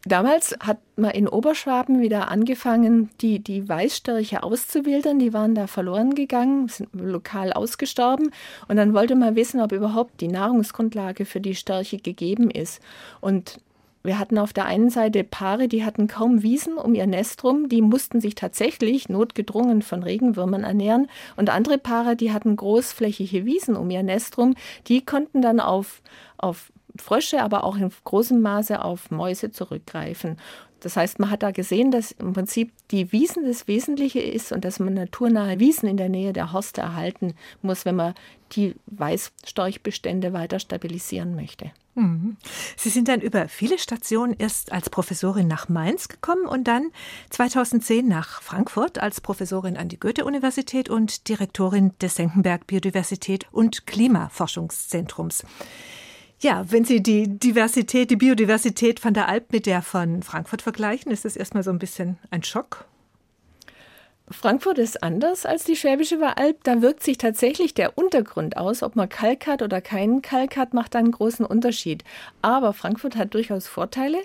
Damals 0.04 0.54
hat 0.60 0.80
man 0.96 1.12
in 1.12 1.26
Oberschwaben 1.28 2.02
wieder 2.02 2.30
angefangen, 2.30 3.08
die, 3.22 3.38
die 3.38 3.66
Weißstörche 3.66 4.42
auszuwildern. 4.42 5.18
Die 5.18 5.32
waren 5.32 5.54
da 5.54 5.66
verloren 5.66 6.14
gegangen, 6.14 6.68
sind 6.68 6.90
lokal 6.92 7.54
ausgestorben. 7.54 8.32
Und 8.68 8.76
dann 8.76 8.92
wollte 8.92 9.14
man 9.14 9.34
wissen, 9.34 9.62
ob 9.62 9.72
überhaupt 9.72 10.20
die 10.20 10.28
Nahrungsgrundlage 10.28 11.24
für 11.24 11.40
die 11.40 11.54
Störche 11.54 11.96
gegeben 11.96 12.50
ist. 12.50 12.82
Und 13.22 13.60
wir 14.04 14.18
hatten 14.18 14.38
auf 14.38 14.52
der 14.52 14.66
einen 14.66 14.90
Seite 14.90 15.24
Paare, 15.24 15.68
die 15.68 15.84
hatten 15.84 16.08
kaum 16.08 16.42
Wiesen 16.42 16.74
um 16.74 16.94
ihr 16.94 17.06
Nest 17.06 17.44
rum, 17.44 17.68
die 17.68 17.82
mussten 17.82 18.20
sich 18.20 18.34
tatsächlich 18.34 19.08
notgedrungen 19.08 19.82
von 19.82 20.02
Regenwürmern 20.02 20.64
ernähren. 20.64 21.08
Und 21.36 21.50
andere 21.50 21.78
Paare, 21.78 22.16
die 22.16 22.32
hatten 22.32 22.56
großflächige 22.56 23.44
Wiesen 23.44 23.76
um 23.76 23.90
ihr 23.90 24.02
Nest 24.02 24.38
rum, 24.38 24.54
die 24.88 25.04
konnten 25.04 25.42
dann 25.42 25.60
auf, 25.60 26.02
auf 26.36 26.72
Frösche, 26.96 27.42
aber 27.42 27.64
auch 27.64 27.76
in 27.76 27.90
großem 28.04 28.40
Maße 28.40 28.84
auf 28.84 29.10
Mäuse 29.10 29.50
zurückgreifen. 29.50 30.36
Das 30.82 30.96
heißt, 30.96 31.20
man 31.20 31.30
hat 31.30 31.44
da 31.44 31.52
gesehen, 31.52 31.92
dass 31.92 32.10
im 32.12 32.32
Prinzip 32.32 32.72
die 32.90 33.12
Wiesen 33.12 33.46
das 33.46 33.68
Wesentliche 33.68 34.20
ist 34.20 34.50
und 34.50 34.64
dass 34.64 34.80
man 34.80 34.94
naturnahe 34.94 35.60
Wiesen 35.60 35.88
in 35.88 35.96
der 35.96 36.08
Nähe 36.08 36.32
der 36.32 36.52
Horste 36.52 36.80
erhalten 36.80 37.34
muss, 37.62 37.84
wenn 37.84 37.94
man 37.94 38.14
die 38.52 38.74
Weißstorchbestände 38.86 40.32
weiter 40.32 40.58
stabilisieren 40.58 41.36
möchte. 41.36 41.70
Mhm. 41.94 42.36
Sie 42.76 42.88
sind 42.88 43.06
dann 43.06 43.20
über 43.20 43.48
viele 43.48 43.78
Stationen 43.78 44.34
erst 44.36 44.72
als 44.72 44.90
Professorin 44.90 45.46
nach 45.46 45.68
Mainz 45.68 46.08
gekommen 46.08 46.46
und 46.46 46.64
dann 46.64 46.90
2010 47.30 48.08
nach 48.08 48.42
Frankfurt 48.42 48.98
als 48.98 49.20
Professorin 49.20 49.76
an 49.76 49.88
die 49.88 50.00
Goethe-Universität 50.00 50.90
und 50.90 51.28
Direktorin 51.28 51.92
des 52.00 52.16
Senckenberg 52.16 52.66
Biodiversität 52.66 53.46
und 53.52 53.86
Klimaforschungszentrums. 53.86 55.44
Ja, 56.42 56.64
wenn 56.72 56.84
Sie 56.84 57.00
die 57.00 57.38
Diversität, 57.38 58.10
die 58.10 58.16
Biodiversität 58.16 58.98
von 58.98 59.14
der 59.14 59.28
Alp 59.28 59.52
mit 59.52 59.64
der 59.64 59.80
von 59.80 60.24
Frankfurt 60.24 60.60
vergleichen, 60.60 61.12
ist 61.12 61.24
das 61.24 61.36
erstmal 61.36 61.62
so 61.62 61.70
ein 61.70 61.78
bisschen 61.78 62.18
ein 62.32 62.42
Schock. 62.42 62.84
Frankfurt 64.28 64.78
ist 64.78 65.04
anders 65.04 65.46
als 65.46 65.62
die 65.62 65.76
Schwäbische 65.76 66.18
Alb. 66.36 66.64
Da 66.64 66.82
wirkt 66.82 67.04
sich 67.04 67.16
tatsächlich 67.16 67.74
der 67.74 67.96
Untergrund 67.96 68.56
aus. 68.56 68.82
Ob 68.82 68.96
man 68.96 69.08
Kalk 69.08 69.46
hat 69.46 69.62
oder 69.62 69.80
keinen 69.80 70.20
Kalk 70.20 70.56
hat, 70.56 70.74
macht 70.74 70.96
einen 70.96 71.12
großen 71.12 71.46
Unterschied. 71.46 72.02
Aber 72.40 72.72
Frankfurt 72.72 73.14
hat 73.14 73.34
durchaus 73.34 73.68
Vorteile. 73.68 74.18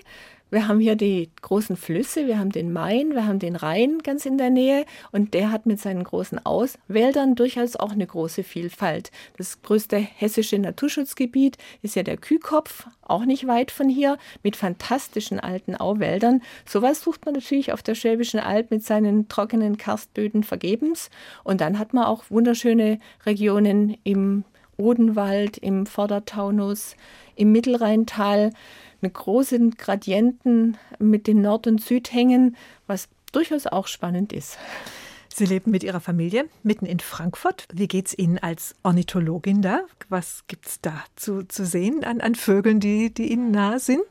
Wir 0.50 0.66
haben 0.66 0.80
hier 0.80 0.96
die 0.96 1.30
großen 1.42 1.76
Flüsse, 1.76 2.26
wir 2.26 2.38
haben 2.38 2.50
den 2.50 2.72
Main, 2.72 3.10
wir 3.10 3.26
haben 3.26 3.38
den 3.38 3.54
Rhein 3.54 3.98
ganz 3.98 4.24
in 4.24 4.38
der 4.38 4.48
Nähe 4.48 4.86
und 5.12 5.34
der 5.34 5.52
hat 5.52 5.66
mit 5.66 5.78
seinen 5.78 6.02
großen 6.02 6.44
Auswäldern 6.46 7.34
durchaus 7.34 7.76
auch 7.76 7.92
eine 7.92 8.06
große 8.06 8.42
Vielfalt. 8.44 9.10
Das 9.36 9.60
größte 9.60 9.98
hessische 9.98 10.58
Naturschutzgebiet 10.58 11.58
ist 11.82 11.96
ja 11.96 12.02
der 12.02 12.16
Kühkopf, 12.16 12.86
auch 13.02 13.26
nicht 13.26 13.46
weit 13.46 13.70
von 13.70 13.90
hier, 13.90 14.16
mit 14.42 14.56
fantastischen 14.56 15.38
alten 15.38 15.76
Auwäldern. 15.76 16.40
Sowas 16.64 17.02
sucht 17.02 17.26
man 17.26 17.34
natürlich 17.34 17.74
auf 17.74 17.82
der 17.82 17.94
Schwäbischen 17.94 18.40
Alb 18.40 18.70
mit 18.70 18.82
seinen 18.82 19.28
trockenen 19.28 19.76
Karstböden 19.76 20.44
vergebens. 20.44 21.10
Und 21.44 21.60
dann 21.60 21.78
hat 21.78 21.92
man 21.92 22.04
auch 22.04 22.24
wunderschöne 22.30 23.00
Regionen 23.26 23.98
im 24.02 24.44
Odenwald, 24.78 25.58
im 25.58 25.86
Vordertaunus, 25.86 26.96
im 27.34 27.52
Mittelrheintal 27.52 28.52
eine 29.00 29.10
großen 29.10 29.72
Gradienten 29.72 30.76
mit 30.98 31.26
den 31.26 31.40
Nord- 31.42 31.66
und 31.66 31.80
Südhängen, 31.80 32.56
was 32.86 33.08
durchaus 33.32 33.66
auch 33.66 33.86
spannend 33.86 34.32
ist. 34.32 34.58
Sie 35.34 35.46
leben 35.46 35.70
mit 35.70 35.84
Ihrer 35.84 36.00
Familie 36.00 36.46
mitten 36.62 36.86
in 36.86 37.00
Frankfurt. 37.00 37.66
Wie 37.72 37.88
geht 37.88 38.08
es 38.08 38.18
Ihnen 38.18 38.38
als 38.38 38.74
Ornithologin 38.82 39.62
da? 39.62 39.80
Was 40.08 40.44
gibt 40.48 40.66
es 40.66 40.80
da 40.80 41.04
zu, 41.16 41.42
zu 41.44 41.64
sehen 41.64 42.04
an, 42.04 42.20
an 42.20 42.34
Vögeln, 42.34 42.80
die, 42.80 43.12
die 43.12 43.30
Ihnen 43.30 43.50
nahe 43.50 43.78
sind? 43.78 44.02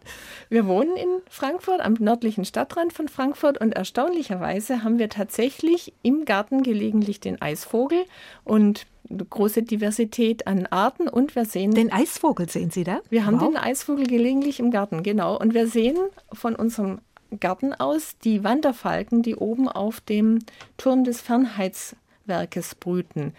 Wir 0.49 0.67
wohnen 0.67 0.95
in 0.95 1.09
Frankfurt, 1.29 1.81
am 1.81 1.93
nördlichen 1.93 2.45
Stadtrand 2.45 2.93
von 2.93 3.07
Frankfurt 3.07 3.59
und 3.59 3.73
erstaunlicherweise 3.73 4.83
haben 4.83 4.99
wir 4.99 5.09
tatsächlich 5.09 5.93
im 6.03 6.25
Garten 6.25 6.63
gelegentlich 6.63 7.19
den 7.19 7.41
Eisvogel 7.41 8.05
und 8.43 8.85
eine 9.09 9.25
große 9.25 9.63
Diversität 9.63 10.47
an 10.47 10.65
Arten 10.67 11.07
und 11.07 11.35
wir 11.35 11.45
sehen. 11.45 11.73
Den 11.73 11.91
Eisvogel 11.91 12.49
sehen 12.49 12.71
Sie 12.71 12.83
da? 12.83 12.99
Wir 13.09 13.25
haben 13.25 13.39
wow. 13.39 13.47
den 13.47 13.57
Eisvogel 13.57 14.05
gelegentlich 14.05 14.59
im 14.59 14.71
Garten, 14.71 15.03
genau. 15.03 15.37
Und 15.37 15.53
wir 15.53 15.67
sehen 15.67 15.97
von 16.33 16.55
unserem 16.55 16.99
Garten 17.39 17.73
aus 17.73 18.17
die 18.23 18.43
Wanderfalken, 18.43 19.21
die 19.21 19.35
oben 19.35 19.67
auf 19.67 20.01
dem 20.01 20.39
Turm 20.77 21.03
des 21.03 21.21
Fernheitswerkes 21.21 22.75
brüten. 22.75 23.33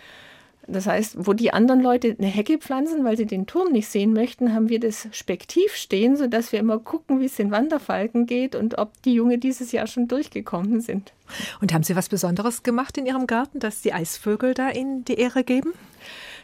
Das 0.70 0.86
heißt, 0.86 1.26
wo 1.26 1.32
die 1.32 1.50
anderen 1.50 1.80
Leute 1.80 2.14
eine 2.18 2.26
Hecke 2.26 2.58
pflanzen, 2.58 3.02
weil 3.02 3.16
sie 3.16 3.24
den 3.24 3.46
Turm 3.46 3.72
nicht 3.72 3.88
sehen 3.88 4.12
möchten, 4.12 4.54
haben 4.54 4.68
wir 4.68 4.78
das 4.78 5.08
Spektiv 5.12 5.74
stehen, 5.74 6.14
sodass 6.16 6.52
wir 6.52 6.60
immer 6.60 6.78
gucken, 6.78 7.20
wie 7.20 7.24
es 7.24 7.36
den 7.36 7.50
Wanderfalken 7.50 8.26
geht 8.26 8.54
und 8.54 8.76
ob 8.76 9.02
die 9.02 9.14
Junge 9.14 9.38
dieses 9.38 9.72
Jahr 9.72 9.86
schon 9.86 10.08
durchgekommen 10.08 10.82
sind. 10.82 11.14
Und 11.62 11.72
haben 11.72 11.84
Sie 11.84 11.96
was 11.96 12.10
Besonderes 12.10 12.62
gemacht 12.62 12.98
in 12.98 13.06
Ihrem 13.06 13.26
Garten, 13.26 13.60
dass 13.60 13.80
die 13.80 13.94
Eisvögel 13.94 14.52
da 14.52 14.70
Ihnen 14.70 15.06
die 15.06 15.14
Ehre 15.14 15.42
geben? 15.42 15.72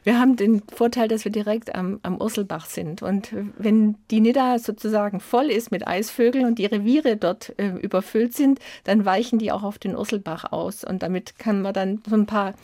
Wir 0.05 0.21
haben 0.21 0.37
den 0.37 0.62
Vorteil, 0.73 1.09
dass 1.09 1.25
wir 1.25 1.33
direkt 1.33 1.75
am, 1.75 1.99
am 2.03 2.21
Urselbach 2.21 2.67
sind. 2.67 3.03
Und 3.03 3.31
wenn 3.57 3.97
die 4.11 4.21
Nidda 4.21 4.59
sozusagen 4.59 5.19
voll 5.19 5.47
ist 5.47 5.71
mit 5.71 5.88
Eisvögeln 5.88 6.45
und 6.45 6.59
die 6.59 6.67
Reviere 6.67 7.17
dort 7.17 7.55
äh, 7.59 7.71
überfüllt 7.81 8.35
sind, 8.35 8.61
dann 8.85 9.07
weichen 9.07 9.38
die 9.38 9.51
auch 9.51 9.62
auf 9.62 9.79
den 9.79 9.97
Urselbach 9.97 10.53
aus. 10.53 10.85
Und 10.85 11.03
damit 11.03 11.38
kann 11.38 11.62
man 11.62 11.73
dann 11.73 12.03
so 12.07 12.17
ein 12.17 12.27
paar 12.27 12.55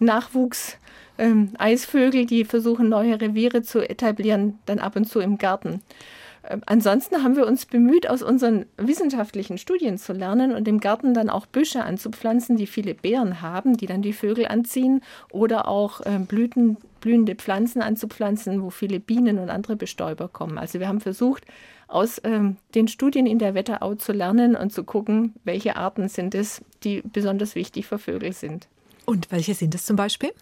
Nachwuchs 0.00 0.76
ähm, 1.18 1.50
Eisvögel, 1.58 2.26
die 2.26 2.44
versuchen, 2.44 2.88
neue 2.88 3.20
Reviere 3.20 3.62
zu 3.62 3.88
etablieren, 3.88 4.58
dann 4.66 4.80
ab 4.80 4.96
und 4.96 5.04
zu 5.04 5.20
im 5.20 5.38
Garten. 5.38 5.82
Ähm, 6.48 6.62
ansonsten 6.66 7.22
haben 7.22 7.36
wir 7.36 7.46
uns 7.46 7.66
bemüht, 7.66 8.08
aus 8.08 8.22
unseren 8.22 8.66
wissenschaftlichen 8.76 9.58
Studien 9.58 9.98
zu 9.98 10.12
lernen 10.12 10.52
und 10.52 10.66
im 10.66 10.80
Garten 10.80 11.14
dann 11.14 11.28
auch 11.28 11.46
Büsche 11.46 11.84
anzupflanzen, 11.84 12.56
die 12.56 12.66
viele 12.66 12.94
Beeren 12.94 13.42
haben, 13.42 13.76
die 13.76 13.86
dann 13.86 14.02
die 14.02 14.12
Vögel 14.12 14.46
anziehen, 14.46 15.02
oder 15.30 15.68
auch 15.68 16.00
äh, 16.00 16.18
Blüten, 16.18 16.78
blühende 17.00 17.34
Pflanzen 17.34 17.82
anzupflanzen, 17.82 18.62
wo 18.62 18.70
viele 18.70 18.98
Bienen 18.98 19.38
und 19.38 19.50
andere 19.50 19.76
Bestäuber 19.76 20.28
kommen. 20.28 20.58
Also 20.58 20.80
wir 20.80 20.88
haben 20.88 21.00
versucht, 21.00 21.44
aus 21.86 22.20
ähm, 22.24 22.56
den 22.74 22.88
Studien 22.88 23.26
in 23.26 23.38
der 23.38 23.54
Wetterau 23.54 23.94
zu 23.94 24.12
lernen 24.12 24.56
und 24.56 24.72
zu 24.72 24.84
gucken, 24.84 25.34
welche 25.44 25.76
Arten 25.76 26.08
sind 26.08 26.34
es, 26.34 26.62
die 26.84 27.02
besonders 27.02 27.54
wichtig 27.54 27.86
für 27.86 27.98
Vögel 27.98 28.32
sind. 28.32 28.68
Und 29.04 29.30
welche 29.30 29.54
sind 29.54 29.74
es 29.74 29.86
zum 29.86 29.96
Beispiel? 29.96 30.32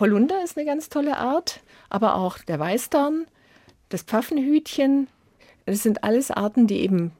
Holunder 0.00 0.42
ist 0.42 0.56
eine 0.56 0.66
ganz 0.66 0.88
tolle 0.88 1.16
Art, 1.16 1.60
aber 1.90 2.16
auch 2.16 2.38
der 2.38 2.58
Weißdorn, 2.58 3.26
das 3.88 4.02
Pfaffenhütchen. 4.02 5.08
Das 5.66 5.82
sind 5.82 6.04
alles 6.04 6.30
Arten, 6.30 6.66
die 6.66 6.80
eben 6.80 7.12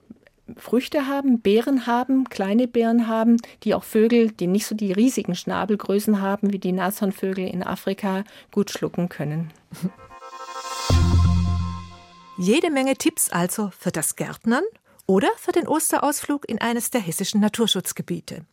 Früchte 0.57 1.07
haben, 1.07 1.41
Beeren 1.41 1.87
haben, 1.87 2.29
kleine 2.29 2.69
Beeren 2.69 3.09
haben, 3.09 3.39
die 3.63 3.75
auch 3.75 3.85
Vögel, 3.85 4.31
die 4.31 4.47
nicht 4.47 4.67
so 4.67 4.75
die 4.75 4.93
riesigen 4.93 5.35
Schnabelgrößen 5.35 6.21
haben 6.21 6.53
wie 6.53 6.59
die 6.59 6.73
Nashornvögel 6.73 7.49
in 7.49 7.63
Afrika, 7.63 8.25
gut 8.53 8.71
schlucken 8.71 9.09
können. 9.09 9.53
Jede 12.37 12.71
Menge 12.71 12.97
Tipps 12.97 13.31
also 13.31 13.71
für 13.79 13.93
das 13.93 14.17
Gärtnern 14.17 14.65
oder 15.07 15.29
für 15.37 15.53
den 15.53 15.69
Osterausflug 15.69 16.49
in 16.49 16.61
eines 16.61 16.91
der 16.91 17.01
hessischen 17.01 17.41
Naturschutzgebiete. 17.41 18.45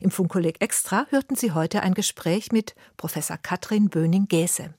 Im 0.00 0.10
Funkkolleg 0.10 0.60
Extra 0.60 1.06
hörten 1.10 1.36
Sie 1.36 1.52
heute 1.52 1.82
ein 1.82 1.94
Gespräch 1.94 2.50
mit 2.50 2.74
Professor 2.96 3.36
Katrin 3.36 3.88
Böning-Gäse. 3.88 4.74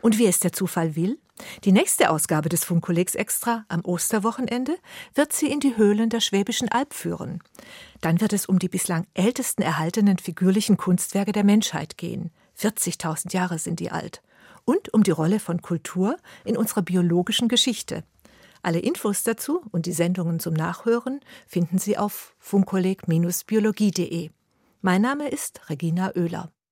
Und 0.00 0.18
wie 0.18 0.26
es 0.26 0.40
der 0.40 0.52
Zufall 0.52 0.96
will, 0.96 1.18
die 1.64 1.72
nächste 1.72 2.10
Ausgabe 2.10 2.48
des 2.48 2.64
Funkkollegs 2.64 3.14
Extra 3.14 3.64
am 3.68 3.84
Osterwochenende 3.84 4.76
wird 5.14 5.32
sie 5.32 5.50
in 5.50 5.60
die 5.60 5.76
Höhlen 5.76 6.08
der 6.08 6.20
Schwäbischen 6.20 6.68
Alb 6.68 6.94
führen. 6.94 7.42
Dann 8.00 8.20
wird 8.20 8.32
es 8.32 8.46
um 8.46 8.58
die 8.58 8.68
bislang 8.68 9.06
ältesten 9.14 9.62
erhaltenen 9.62 10.18
figürlichen 10.18 10.76
Kunstwerke 10.76 11.32
der 11.32 11.44
Menschheit 11.44 11.98
gehen. 11.98 12.30
40.000 12.58 13.32
Jahre 13.34 13.58
sind 13.58 13.80
die 13.80 13.90
alt. 13.90 14.22
Und 14.64 14.94
um 14.94 15.02
die 15.02 15.10
Rolle 15.10 15.40
von 15.40 15.60
Kultur 15.60 16.16
in 16.44 16.56
unserer 16.56 16.82
biologischen 16.82 17.48
Geschichte. 17.48 18.04
Alle 18.62 18.78
Infos 18.78 19.24
dazu 19.24 19.60
und 19.72 19.86
die 19.86 19.92
Sendungen 19.92 20.40
zum 20.40 20.54
Nachhören 20.54 21.20
finden 21.46 21.78
Sie 21.78 21.98
auf 21.98 22.34
funkkolleg-biologie.de. 22.38 24.30
Mein 24.80 25.02
Name 25.02 25.28
ist 25.28 25.68
Regina 25.68 26.12
Oehler. 26.16 26.53